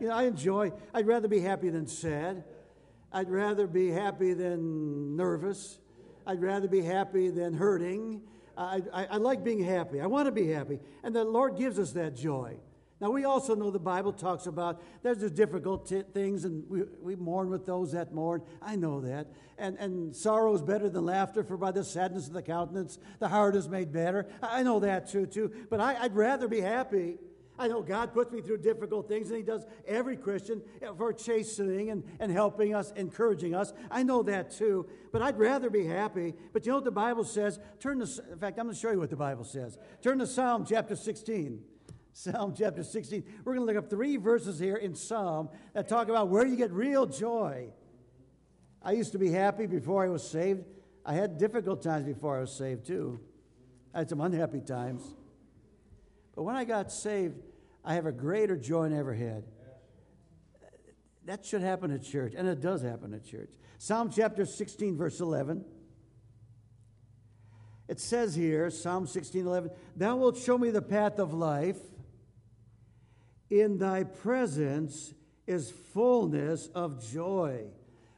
You 0.00 0.08
know, 0.08 0.14
I 0.14 0.24
enjoy, 0.24 0.72
I'd 0.92 1.06
rather 1.06 1.28
be 1.28 1.40
happy 1.40 1.70
than 1.70 1.86
sad. 1.86 2.44
I'd 3.12 3.30
rather 3.30 3.66
be 3.66 3.90
happy 3.90 4.32
than 4.32 5.16
nervous. 5.16 5.78
I'd 6.26 6.40
rather 6.40 6.68
be 6.68 6.82
happy 6.82 7.30
than 7.30 7.54
hurting. 7.54 8.22
I, 8.56 8.82
I, 8.92 9.04
I 9.06 9.16
like 9.16 9.44
being 9.44 9.62
happy. 9.62 10.00
I 10.00 10.06
want 10.06 10.26
to 10.26 10.32
be 10.32 10.48
happy. 10.48 10.78
And 11.02 11.14
the 11.14 11.24
Lord 11.24 11.56
gives 11.56 11.78
us 11.78 11.92
that 11.92 12.16
joy. 12.16 12.56
Now, 13.00 13.10
we 13.10 13.24
also 13.24 13.56
know 13.56 13.72
the 13.72 13.80
Bible 13.80 14.12
talks 14.12 14.46
about 14.46 14.80
there's 15.02 15.18
the 15.18 15.28
difficult 15.28 15.88
t- 15.88 16.04
things, 16.14 16.44
and 16.44 16.62
we, 16.70 16.82
we 17.00 17.16
mourn 17.16 17.50
with 17.50 17.66
those 17.66 17.90
that 17.92 18.14
mourn. 18.14 18.42
I 18.62 18.76
know 18.76 19.00
that. 19.00 19.26
And, 19.58 19.76
and 19.78 20.14
sorrow 20.14 20.54
is 20.54 20.62
better 20.62 20.88
than 20.88 21.04
laughter, 21.06 21.42
for 21.42 21.56
by 21.56 21.72
the 21.72 21.82
sadness 21.82 22.28
of 22.28 22.32
the 22.32 22.42
countenance, 22.42 22.98
the 23.18 23.26
heart 23.28 23.56
is 23.56 23.68
made 23.68 23.92
better. 23.92 24.26
I 24.40 24.62
know 24.62 24.78
that 24.80 25.08
too, 25.08 25.26
too. 25.26 25.52
But 25.68 25.80
I, 25.80 25.96
I'd 26.00 26.14
rather 26.14 26.46
be 26.46 26.60
happy. 26.60 27.18
I 27.62 27.68
know 27.68 27.80
God 27.80 28.12
puts 28.12 28.32
me 28.32 28.40
through 28.40 28.58
difficult 28.58 29.06
things, 29.06 29.28
and 29.28 29.36
He 29.36 29.44
does 29.44 29.64
every 29.86 30.16
Christian 30.16 30.60
for 30.98 31.12
chastening 31.12 31.90
and, 31.90 32.02
and 32.18 32.32
helping 32.32 32.74
us, 32.74 32.92
encouraging 32.96 33.54
us. 33.54 33.72
I 33.88 34.02
know 34.02 34.24
that 34.24 34.50
too. 34.50 34.88
But 35.12 35.22
I'd 35.22 35.38
rather 35.38 35.70
be 35.70 35.86
happy. 35.86 36.34
But 36.52 36.66
you 36.66 36.72
know 36.72 36.78
what 36.78 36.84
the 36.84 36.90
Bible 36.90 37.22
says? 37.22 37.60
Turn 37.78 38.00
to, 38.00 38.22
in 38.32 38.38
fact, 38.38 38.58
I'm 38.58 38.64
going 38.64 38.74
to 38.74 38.80
show 38.80 38.90
you 38.90 38.98
what 38.98 39.10
the 39.10 39.16
Bible 39.16 39.44
says. 39.44 39.78
Turn 40.02 40.18
to 40.18 40.26
Psalm 40.26 40.66
chapter 40.68 40.96
16. 40.96 41.62
Psalm 42.12 42.52
chapter 42.58 42.82
16. 42.82 43.22
We're 43.44 43.54
going 43.54 43.64
to 43.64 43.72
look 43.72 43.84
up 43.84 43.88
three 43.88 44.16
verses 44.16 44.58
here 44.58 44.76
in 44.76 44.96
Psalm 44.96 45.48
that 45.72 45.86
talk 45.86 46.08
about 46.08 46.30
where 46.30 46.44
you 46.44 46.56
get 46.56 46.72
real 46.72 47.06
joy. 47.06 47.68
I 48.82 48.92
used 48.92 49.12
to 49.12 49.18
be 49.20 49.30
happy 49.30 49.66
before 49.66 50.04
I 50.04 50.08
was 50.08 50.28
saved. 50.28 50.64
I 51.06 51.14
had 51.14 51.38
difficult 51.38 51.80
times 51.80 52.06
before 52.06 52.38
I 52.38 52.40
was 52.40 52.52
saved, 52.52 52.86
too. 52.86 53.20
I 53.94 53.98
had 53.98 54.08
some 54.08 54.20
unhappy 54.20 54.62
times. 54.62 55.14
But 56.34 56.42
when 56.42 56.56
I 56.56 56.64
got 56.64 56.90
saved, 56.90 57.36
I 57.84 57.94
have 57.94 58.06
a 58.06 58.12
greater 58.12 58.56
joy 58.56 58.84
than 58.84 58.94
I 58.94 59.00
ever 59.00 59.14
had. 59.14 59.44
That 61.24 61.44
should 61.44 61.62
happen 61.62 61.92
at 61.92 62.02
church, 62.02 62.34
and 62.36 62.48
it 62.48 62.60
does 62.60 62.82
happen 62.82 63.14
at 63.14 63.24
church. 63.24 63.50
Psalm 63.78 64.10
chapter 64.10 64.44
16, 64.44 64.96
verse 64.96 65.20
11. 65.20 65.64
It 67.88 68.00
says 68.00 68.34
here, 68.34 68.70
Psalm 68.70 69.06
16, 69.06 69.46
11, 69.46 69.70
Thou 69.96 70.16
wilt 70.16 70.36
show 70.36 70.56
me 70.56 70.70
the 70.70 70.82
path 70.82 71.18
of 71.18 71.34
life. 71.34 71.78
In 73.50 73.78
thy 73.78 74.04
presence 74.04 75.12
is 75.46 75.70
fullness 75.92 76.68
of 76.74 77.06
joy. 77.06 77.66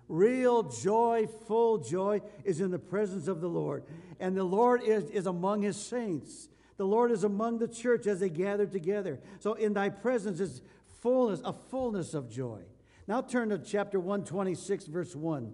Real 0.07 0.63
joy, 0.63 1.27
full 1.47 1.79
joy 1.79 2.21
is 2.45 2.61
in 2.61 2.71
the 2.71 2.79
presence 2.79 3.27
of 3.27 3.41
the 3.41 3.49
Lord. 3.49 3.85
And 4.21 4.37
the 4.37 4.45
Lord 4.45 4.83
is, 4.83 5.11
is 5.11 5.27
among 5.27 5.63
his 5.63 5.77
saints. 5.77 6.49
The 6.77 6.87
Lord 6.87 7.13
is 7.13 7.25
among 7.25 7.59
the 7.59 7.69
church 7.69 8.07
as 8.07 8.21
they 8.21 8.29
gather 8.29 8.67
together. 8.67 9.21
So 9.39 9.55
in 9.55 9.75
thy 9.75 9.91
presence 9.91 10.41
is 10.41 10.63
fullness, 11.01 11.41
a 11.45 11.53
fullness 11.53 12.15
of 12.15 12.29
joy. 12.29 12.63
Now 13.07 13.21
turn 13.21 13.51
to 13.51 13.59
chapter 13.59 14.01
126, 14.01 14.87
verse 14.87 15.15
1. 15.15 15.53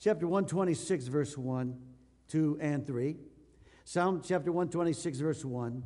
Chapter 0.00 0.26
126, 0.26 1.06
verse 1.06 1.36
1, 1.36 1.76
2, 2.28 2.58
and 2.60 2.86
3. 2.86 3.16
Psalm 3.84 4.20
chapter 4.24 4.52
126, 4.52 5.18
verse 5.18 5.44
1. 5.44 5.84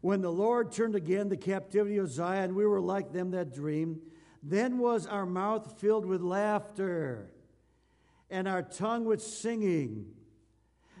When 0.00 0.20
the 0.20 0.30
Lord 0.30 0.70
turned 0.70 0.94
again 0.94 1.28
the 1.28 1.36
captivity 1.36 1.98
of 1.98 2.10
Zion, 2.10 2.54
we 2.54 2.64
were 2.64 2.80
like 2.80 3.12
them 3.12 3.32
that 3.32 3.52
dream. 3.52 4.00
Then 4.42 4.78
was 4.78 5.06
our 5.06 5.26
mouth 5.26 5.80
filled 5.80 6.06
with 6.06 6.22
laughter, 6.22 7.32
and 8.30 8.46
our 8.48 8.62
tongue 8.62 9.04
with 9.04 9.22
singing. 9.22 10.06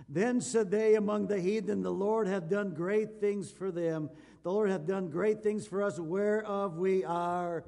Then 0.08 0.40
said 0.40 0.70
they 0.70 0.94
among 0.94 1.26
the 1.26 1.40
heathen, 1.40 1.82
The 1.82 1.90
Lord 1.90 2.26
hath 2.26 2.48
done 2.48 2.70
great 2.70 3.20
things 3.20 3.50
for 3.50 3.70
them. 3.70 4.08
The 4.42 4.50
Lord 4.50 4.70
hath 4.70 4.86
done 4.86 5.10
great 5.10 5.42
things 5.42 5.66
for 5.66 5.82
us, 5.82 5.98
whereof 5.98 6.78
we 6.78 7.04
are 7.04 7.64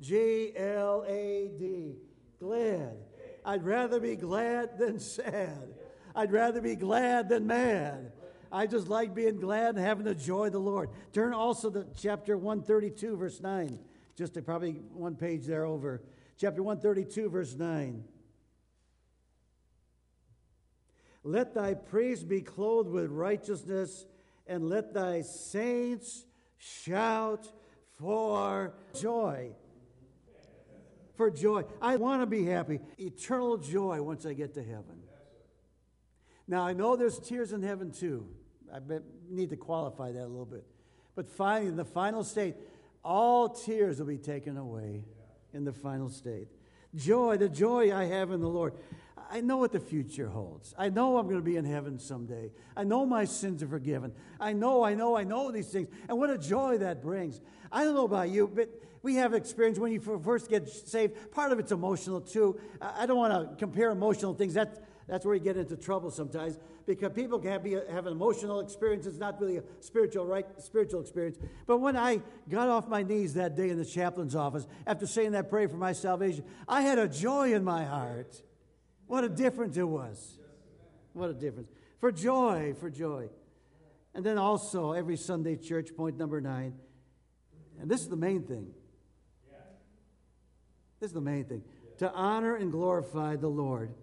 G 0.00 0.52
L 0.56 1.04
A 1.08 1.50
D, 1.58 1.96
glad. 2.38 2.96
I'd 3.44 3.64
rather 3.64 4.00
be 4.00 4.16
glad 4.16 4.78
than 4.78 4.98
sad. 4.98 5.74
I'd 6.14 6.32
rather 6.32 6.60
be 6.60 6.76
glad 6.76 7.28
than 7.28 7.46
mad. 7.46 8.12
I 8.52 8.66
just 8.68 8.88
like 8.88 9.14
being 9.14 9.40
glad 9.40 9.74
and 9.74 9.84
having 9.84 10.04
the 10.04 10.14
joy 10.14 10.46
of 10.46 10.52
the 10.52 10.60
Lord. 10.60 10.90
Turn 11.12 11.34
also 11.34 11.70
to 11.70 11.86
chapter 11.96 12.38
132, 12.38 13.16
verse 13.16 13.40
9. 13.40 13.80
Just 14.16 14.36
a, 14.36 14.42
probably 14.42 14.74
one 14.92 15.16
page 15.16 15.44
there 15.44 15.64
over. 15.64 16.02
Chapter 16.38 16.62
132, 16.62 17.28
verse 17.28 17.56
9. 17.56 18.04
Let 21.24 21.54
thy 21.54 21.74
praise 21.74 22.22
be 22.22 22.42
clothed 22.42 22.90
with 22.90 23.10
righteousness, 23.10 24.06
and 24.46 24.68
let 24.68 24.92
thy 24.92 25.22
saints 25.22 26.26
shout 26.58 27.50
for 27.98 28.74
joy. 29.00 29.52
For 31.14 31.30
joy. 31.30 31.64
I 31.80 31.96
want 31.96 32.22
to 32.22 32.26
be 32.26 32.44
happy. 32.44 32.80
Eternal 32.98 33.56
joy 33.56 34.02
once 34.02 34.26
I 34.26 34.34
get 34.34 34.54
to 34.54 34.62
heaven. 34.62 35.00
Now, 36.46 36.66
I 36.66 36.74
know 36.74 36.96
there's 36.96 37.18
tears 37.18 37.52
in 37.52 37.62
heaven 37.62 37.90
too. 37.90 38.28
I 38.72 38.80
need 39.30 39.50
to 39.50 39.56
qualify 39.56 40.12
that 40.12 40.24
a 40.24 40.26
little 40.26 40.44
bit. 40.44 40.66
But 41.14 41.28
finally, 41.28 41.68
in 41.68 41.76
the 41.76 41.84
final 41.84 42.24
state, 42.24 42.56
all 43.02 43.48
tears 43.48 43.98
will 43.98 44.06
be 44.06 44.18
taken 44.18 44.56
away 44.56 45.04
in 45.52 45.64
the 45.64 45.72
final 45.72 46.08
state. 46.08 46.48
Joy, 46.94 47.36
the 47.36 47.48
joy 47.48 47.94
I 47.94 48.04
have 48.04 48.30
in 48.30 48.40
the 48.40 48.48
Lord. 48.48 48.74
I 49.30 49.40
know 49.40 49.56
what 49.56 49.72
the 49.72 49.80
future 49.80 50.28
holds. 50.28 50.74
I 50.78 50.88
know 50.88 51.18
I'm 51.18 51.26
going 51.26 51.38
to 51.38 51.42
be 51.42 51.56
in 51.56 51.64
heaven 51.64 51.98
someday. 51.98 52.50
I 52.76 52.84
know 52.84 53.04
my 53.06 53.24
sins 53.24 53.62
are 53.62 53.68
forgiven. 53.68 54.12
I 54.40 54.52
know, 54.52 54.84
I 54.84 54.94
know, 54.94 55.16
I 55.16 55.24
know 55.24 55.50
these 55.50 55.68
things. 55.68 55.88
And 56.08 56.18
what 56.18 56.30
a 56.30 56.38
joy 56.38 56.78
that 56.78 57.02
brings. 57.02 57.40
I 57.70 57.84
don't 57.84 57.94
know 57.94 58.04
about 58.04 58.30
you, 58.30 58.50
but 58.52 58.68
we 59.02 59.16
have 59.16 59.34
experience 59.34 59.78
when 59.78 59.92
you 59.92 60.00
first 60.00 60.48
get 60.48 60.68
saved. 60.68 61.30
Part 61.32 61.52
of 61.52 61.58
it's 61.58 61.72
emotional 61.72 62.20
too. 62.20 62.58
I 62.80 63.06
don't 63.06 63.18
want 63.18 63.32
to 63.32 63.56
compare 63.56 63.90
emotional 63.90 64.34
things. 64.34 64.54
That's, 64.54 64.78
that's 65.06 65.26
where 65.26 65.34
you 65.34 65.40
get 65.40 65.56
into 65.56 65.76
trouble 65.76 66.10
sometimes 66.10 66.58
because 66.86 67.12
people 67.12 67.38
can 67.38 67.62
be, 67.62 67.72
have 67.72 68.06
an 68.06 68.12
emotional 68.12 68.60
experience. 68.60 69.06
It's 69.06 69.18
not 69.18 69.40
really 69.40 69.58
a 69.58 69.62
spiritual, 69.80 70.26
right, 70.26 70.46
spiritual 70.58 71.00
experience. 71.00 71.38
But 71.66 71.78
when 71.78 71.96
I 71.96 72.22
got 72.48 72.68
off 72.68 72.88
my 72.88 73.02
knees 73.02 73.34
that 73.34 73.56
day 73.56 73.70
in 73.70 73.78
the 73.78 73.84
chaplain's 73.84 74.34
office 74.34 74.66
after 74.86 75.06
saying 75.06 75.32
that 75.32 75.50
prayer 75.50 75.68
for 75.68 75.76
my 75.76 75.92
salvation, 75.92 76.44
I 76.68 76.82
had 76.82 76.98
a 76.98 77.08
joy 77.08 77.52
in 77.52 77.64
my 77.64 77.84
heart. 77.84 78.42
What 79.06 79.24
a 79.24 79.28
difference 79.28 79.76
it 79.76 79.88
was. 79.88 80.38
What 81.12 81.30
a 81.30 81.34
difference. 81.34 81.68
For 81.98 82.10
joy, 82.10 82.74
for 82.78 82.90
joy. 82.90 83.28
And 84.14 84.24
then 84.24 84.38
also, 84.38 84.92
every 84.92 85.16
Sunday 85.16 85.56
church, 85.56 85.94
point 85.96 86.16
number 86.16 86.40
nine, 86.40 86.74
and 87.80 87.90
this 87.90 88.00
is 88.00 88.08
the 88.08 88.16
main 88.16 88.42
thing. 88.42 88.68
This 91.00 91.10
is 91.10 91.14
the 91.14 91.20
main 91.20 91.44
thing. 91.44 91.62
To 91.98 92.10
honor 92.12 92.56
and 92.56 92.70
glorify 92.70 93.36
the 93.36 93.48
Lord. 93.48 93.94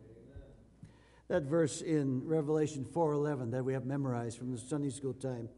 That 1.30 1.44
verse 1.44 1.82
in 1.82 2.28
Revelation 2.28 2.84
4:11 2.86 3.52
that 3.52 3.64
we 3.64 3.74
have 3.74 3.86
memorized 3.86 4.38
from 4.38 4.52
the 4.52 4.58
Sunday 4.58 4.90
school 4.90 5.14
time. 5.14 5.50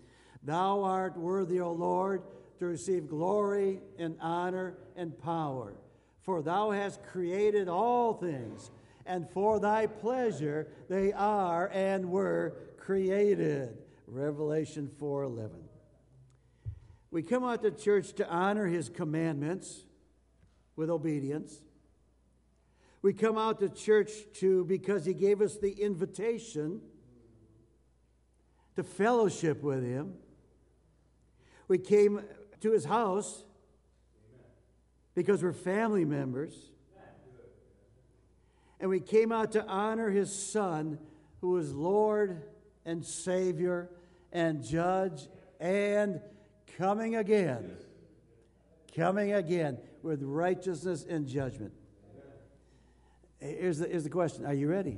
Thou 0.43 0.83
art 0.83 1.17
worthy, 1.17 1.59
O 1.59 1.71
Lord, 1.71 2.21
to 2.59 2.65
receive 2.65 3.07
glory 3.07 3.81
and 3.97 4.15
honor 4.21 4.77
and 4.95 5.17
power, 5.17 5.73
for 6.21 6.41
thou 6.41 6.71
hast 6.71 7.01
created 7.03 7.67
all 7.67 8.13
things 8.13 8.69
and 9.05 9.29
for 9.29 9.59
thy 9.59 9.87
pleasure 9.87 10.67
they 10.89 11.11
are 11.13 11.69
and 11.73 12.09
were 12.09 12.57
created. 12.77 13.77
Revelation 14.07 14.89
4:11. 14.99 15.69
We 17.11 17.21
come 17.21 17.43
out 17.43 17.61
to 17.61 17.71
church 17.71 18.13
to 18.13 18.27
honor 18.27 18.67
his 18.67 18.89
commandments 18.89 19.85
with 20.75 20.89
obedience. 20.89 21.61
We 23.01 23.13
come 23.13 23.37
out 23.37 23.59
to 23.59 23.69
church 23.69 24.11
to 24.35 24.65
because 24.65 25.05
he 25.05 25.13
gave 25.13 25.41
us 25.41 25.57
the 25.57 25.71
invitation 25.71 26.81
to 28.75 28.83
fellowship 28.83 29.61
with 29.61 29.83
him. 29.83 30.15
We 31.67 31.77
came 31.77 32.21
to 32.61 32.71
his 32.71 32.85
house 32.85 33.43
because 35.15 35.43
we're 35.43 35.53
family 35.53 36.05
members. 36.05 36.72
And 38.83 38.89
we 38.89 38.99
came 38.99 39.31
out 39.31 39.53
to 39.53 39.65
honor 39.65 40.09
his 40.09 40.29
son, 40.35 40.99
who 41.39 41.55
is 41.55 41.71
Lord 41.73 42.43
and 42.83 43.05
Savior 43.05 43.89
and 44.33 44.61
Judge 44.61 45.29
and 45.57 46.19
coming 46.77 47.15
again. 47.15 47.77
Coming 48.93 49.31
again 49.31 49.77
with 50.01 50.21
righteousness 50.21 51.05
and 51.07 51.25
judgment. 51.25 51.71
Here's 53.39 53.77
the, 53.77 53.87
here's 53.87 54.03
the 54.03 54.09
question 54.09 54.45
Are 54.45 54.53
you 54.53 54.67
ready? 54.67 54.97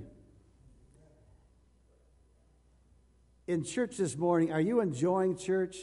In 3.46 3.64
church 3.64 3.98
this 3.98 4.18
morning, 4.18 4.52
are 4.52 4.62
you 4.62 4.80
enjoying 4.80 5.38
church? 5.38 5.78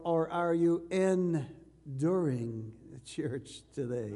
Or 0.00 0.28
are 0.28 0.54
you 0.54 0.88
enduring 0.90 2.72
church 3.04 3.62
today? 3.72 4.14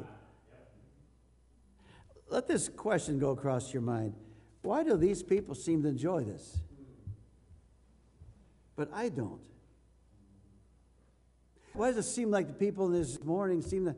Let 2.29 2.47
this 2.47 2.69
question 2.69 3.19
go 3.19 3.31
across 3.31 3.73
your 3.73 3.81
mind. 3.81 4.13
Why 4.61 4.83
do 4.83 4.97
these 4.97 5.21
people 5.21 5.55
seem 5.55 5.83
to 5.83 5.89
enjoy 5.89 6.23
this? 6.23 6.59
But 8.75 8.89
I 8.93 9.09
don't. 9.09 9.41
Why 11.73 11.89
does 11.89 11.97
it 11.97 12.09
seem 12.09 12.31
like 12.31 12.47
the 12.47 12.53
people 12.53 12.87
this 12.87 13.23
morning 13.23 13.61
seem 13.61 13.85
to 13.85 13.95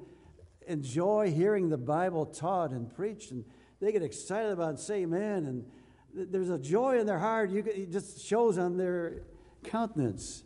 enjoy 0.67 1.31
hearing 1.31 1.69
the 1.69 1.77
Bible 1.77 2.25
taught 2.25 2.71
and 2.71 2.93
preached, 2.93 3.31
and 3.31 3.45
they 3.79 3.91
get 3.91 4.03
excited 4.03 4.51
about 4.51 4.75
it, 4.75 4.79
say 4.79 5.03
amen, 5.03 5.45
and 5.45 5.65
there's 6.13 6.49
a 6.49 6.57
joy 6.57 6.99
in 6.99 7.05
their 7.05 7.19
heart. 7.19 7.49
You, 7.51 7.63
it 7.65 7.91
just 7.91 8.25
shows 8.25 8.57
on 8.57 8.77
their 8.77 9.23
countenance. 9.63 10.43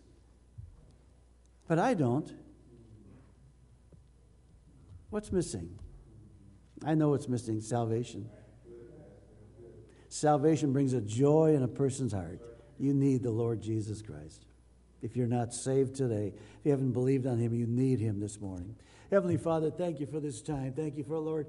But 1.68 1.80
I 1.80 1.94
don't. 1.94 2.32
What's 5.10 5.32
missing? 5.32 5.80
I 6.86 6.96
know 6.96 7.10
what's 7.10 7.28
missing 7.28 7.62
salvation. 7.62 8.30
Salvation 10.10 10.74
brings 10.74 10.94
a 10.94 11.02
joy 11.02 11.54
in 11.56 11.64
a 11.64 11.68
person's 11.68 12.12
heart. 12.12 12.40
You 12.80 12.94
need 12.94 13.24
the 13.24 13.32
Lord 13.32 13.62
Jesus 13.62 14.02
Christ. 14.02 14.46
If 15.02 15.16
you're 15.16 15.28
not 15.28 15.54
saved 15.54 15.96
today, 15.96 16.34
if 16.36 16.66
you 16.66 16.72
haven't 16.72 16.92
believed 16.92 17.26
on 17.28 17.40
Him, 17.40 17.54
you 17.54 17.66
need 17.66 18.00
Him 18.00 18.20
this 18.20 18.40
morning. 18.40 18.76
Heavenly 19.10 19.38
Father, 19.38 19.72
thank 19.72 20.00
you 20.00 20.06
for 20.06 20.20
this 20.20 20.42
time. 20.42 20.74
Thank 20.74 20.98
you 20.98 21.04
for, 21.04 21.18
Lord, 21.18 21.48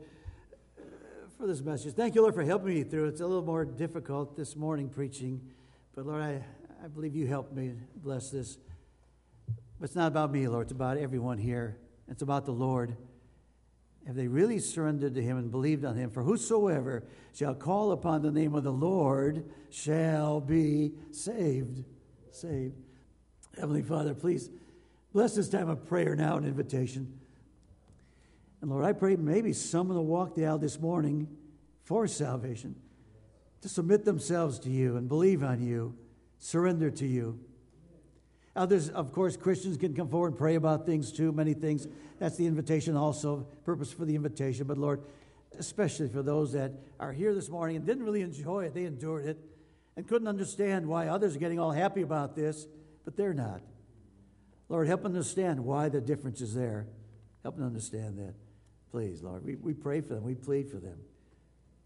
for 1.38 1.46
this 1.46 1.60
message. 1.60 1.94
Thank 1.94 2.14
you, 2.14 2.22
Lord, 2.22 2.34
for 2.34 2.44
helping 2.44 2.74
me 2.74 2.82
through. 2.82 3.06
It's 3.06 3.20
a 3.20 3.26
little 3.26 3.44
more 3.44 3.64
difficult 3.64 4.36
this 4.36 4.54
morning 4.54 4.88
preaching, 4.88 5.40
but 5.94 6.06
Lord, 6.06 6.22
I, 6.22 6.44
I 6.84 6.88
believe 6.88 7.14
you 7.14 7.26
helped 7.26 7.52
me 7.52 7.72
bless 7.96 8.30
this. 8.30 8.58
But 9.78 9.86
it's 9.86 9.96
not 9.96 10.08
about 10.08 10.30
me, 10.30 10.46
Lord. 10.46 10.66
It's 10.66 10.72
about 10.72 10.98
everyone 10.98 11.38
here. 11.38 11.78
It's 12.08 12.22
about 12.22 12.44
the 12.44 12.52
Lord 12.52 12.96
if 14.06 14.14
they 14.14 14.26
really 14.26 14.58
surrendered 14.58 15.14
to 15.14 15.22
him 15.22 15.38
and 15.38 15.50
believed 15.50 15.84
on 15.84 15.96
him, 15.96 16.10
for 16.10 16.22
whosoever 16.22 17.04
shall 17.34 17.54
call 17.54 17.92
upon 17.92 18.22
the 18.22 18.30
name 18.30 18.54
of 18.54 18.64
the 18.64 18.72
Lord 18.72 19.44
shall 19.70 20.40
be 20.40 20.92
saved. 21.10 21.84
Saved. 22.30 22.74
Heavenly 23.56 23.82
Father, 23.82 24.14
please 24.14 24.50
bless 25.12 25.34
this 25.34 25.48
time 25.48 25.68
of 25.68 25.86
prayer 25.86 26.16
now 26.16 26.36
and 26.36 26.46
invitation. 26.46 27.20
And 28.60 28.70
Lord, 28.70 28.84
I 28.84 28.92
pray 28.92 29.16
maybe 29.16 29.52
someone 29.52 29.96
will 29.96 30.06
walk 30.06 30.34
the 30.34 30.46
aisle 30.46 30.58
this 30.58 30.80
morning 30.80 31.28
for 31.84 32.06
salvation, 32.06 32.76
to 33.60 33.68
submit 33.68 34.04
themselves 34.04 34.58
to 34.60 34.70
you 34.70 34.96
and 34.96 35.08
believe 35.08 35.42
on 35.42 35.60
you, 35.60 35.94
surrender 36.38 36.90
to 36.90 37.06
you. 37.06 37.38
Others, 38.54 38.90
of 38.90 39.12
course, 39.12 39.36
Christians 39.36 39.78
can 39.78 39.94
come 39.94 40.08
forward 40.08 40.28
and 40.28 40.38
pray 40.38 40.56
about 40.56 40.84
things 40.84 41.10
too, 41.10 41.32
many 41.32 41.54
things. 41.54 41.86
That's 42.18 42.36
the 42.36 42.46
invitation, 42.46 42.96
also, 42.96 43.46
purpose 43.64 43.92
for 43.92 44.04
the 44.04 44.14
invitation. 44.14 44.66
But 44.66 44.76
Lord, 44.76 45.00
especially 45.58 46.08
for 46.08 46.22
those 46.22 46.52
that 46.52 46.72
are 47.00 47.12
here 47.12 47.34
this 47.34 47.48
morning 47.48 47.76
and 47.76 47.86
didn't 47.86 48.04
really 48.04 48.20
enjoy 48.20 48.64
it, 48.64 48.74
they 48.74 48.84
endured 48.84 49.26
it 49.26 49.38
and 49.96 50.06
couldn't 50.06 50.28
understand 50.28 50.86
why 50.86 51.08
others 51.08 51.36
are 51.36 51.38
getting 51.38 51.58
all 51.58 51.70
happy 51.70 52.02
about 52.02 52.36
this, 52.36 52.66
but 53.04 53.16
they're 53.16 53.34
not. 53.34 53.62
Lord, 54.68 54.86
help 54.86 55.02
them 55.02 55.12
understand 55.12 55.60
why 55.60 55.88
the 55.88 56.00
difference 56.00 56.40
is 56.40 56.54
there. 56.54 56.86
Help 57.42 57.56
them 57.56 57.66
understand 57.66 58.18
that. 58.18 58.34
Please, 58.90 59.22
Lord, 59.22 59.44
we, 59.44 59.56
we 59.56 59.72
pray 59.72 60.02
for 60.02 60.14
them, 60.14 60.24
we 60.24 60.34
plead 60.34 60.70
for 60.70 60.76
them. 60.76 60.98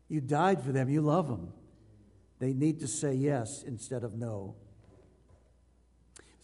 You 0.08 0.20
died 0.20 0.62
for 0.62 0.72
them, 0.72 0.88
you 0.88 1.00
love 1.00 1.28
them. 1.28 1.52
They 2.38 2.52
need 2.52 2.80
to 2.80 2.88
say 2.88 3.14
yes 3.14 3.62
instead 3.66 4.04
of 4.04 4.14
no. 4.14 4.56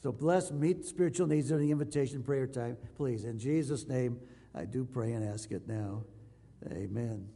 So 0.02 0.10
bless, 0.10 0.50
meet 0.50 0.84
spiritual 0.84 1.28
needs 1.28 1.48
during 1.48 1.64
the 1.66 1.70
invitation 1.70 2.22
prayer 2.24 2.48
time, 2.48 2.76
please. 2.96 3.24
In 3.24 3.38
Jesus' 3.38 3.86
name, 3.86 4.18
I 4.52 4.64
do 4.64 4.84
pray 4.84 5.12
and 5.12 5.24
ask 5.24 5.52
it 5.52 5.68
now. 5.68 6.02
Amen. 6.72 7.28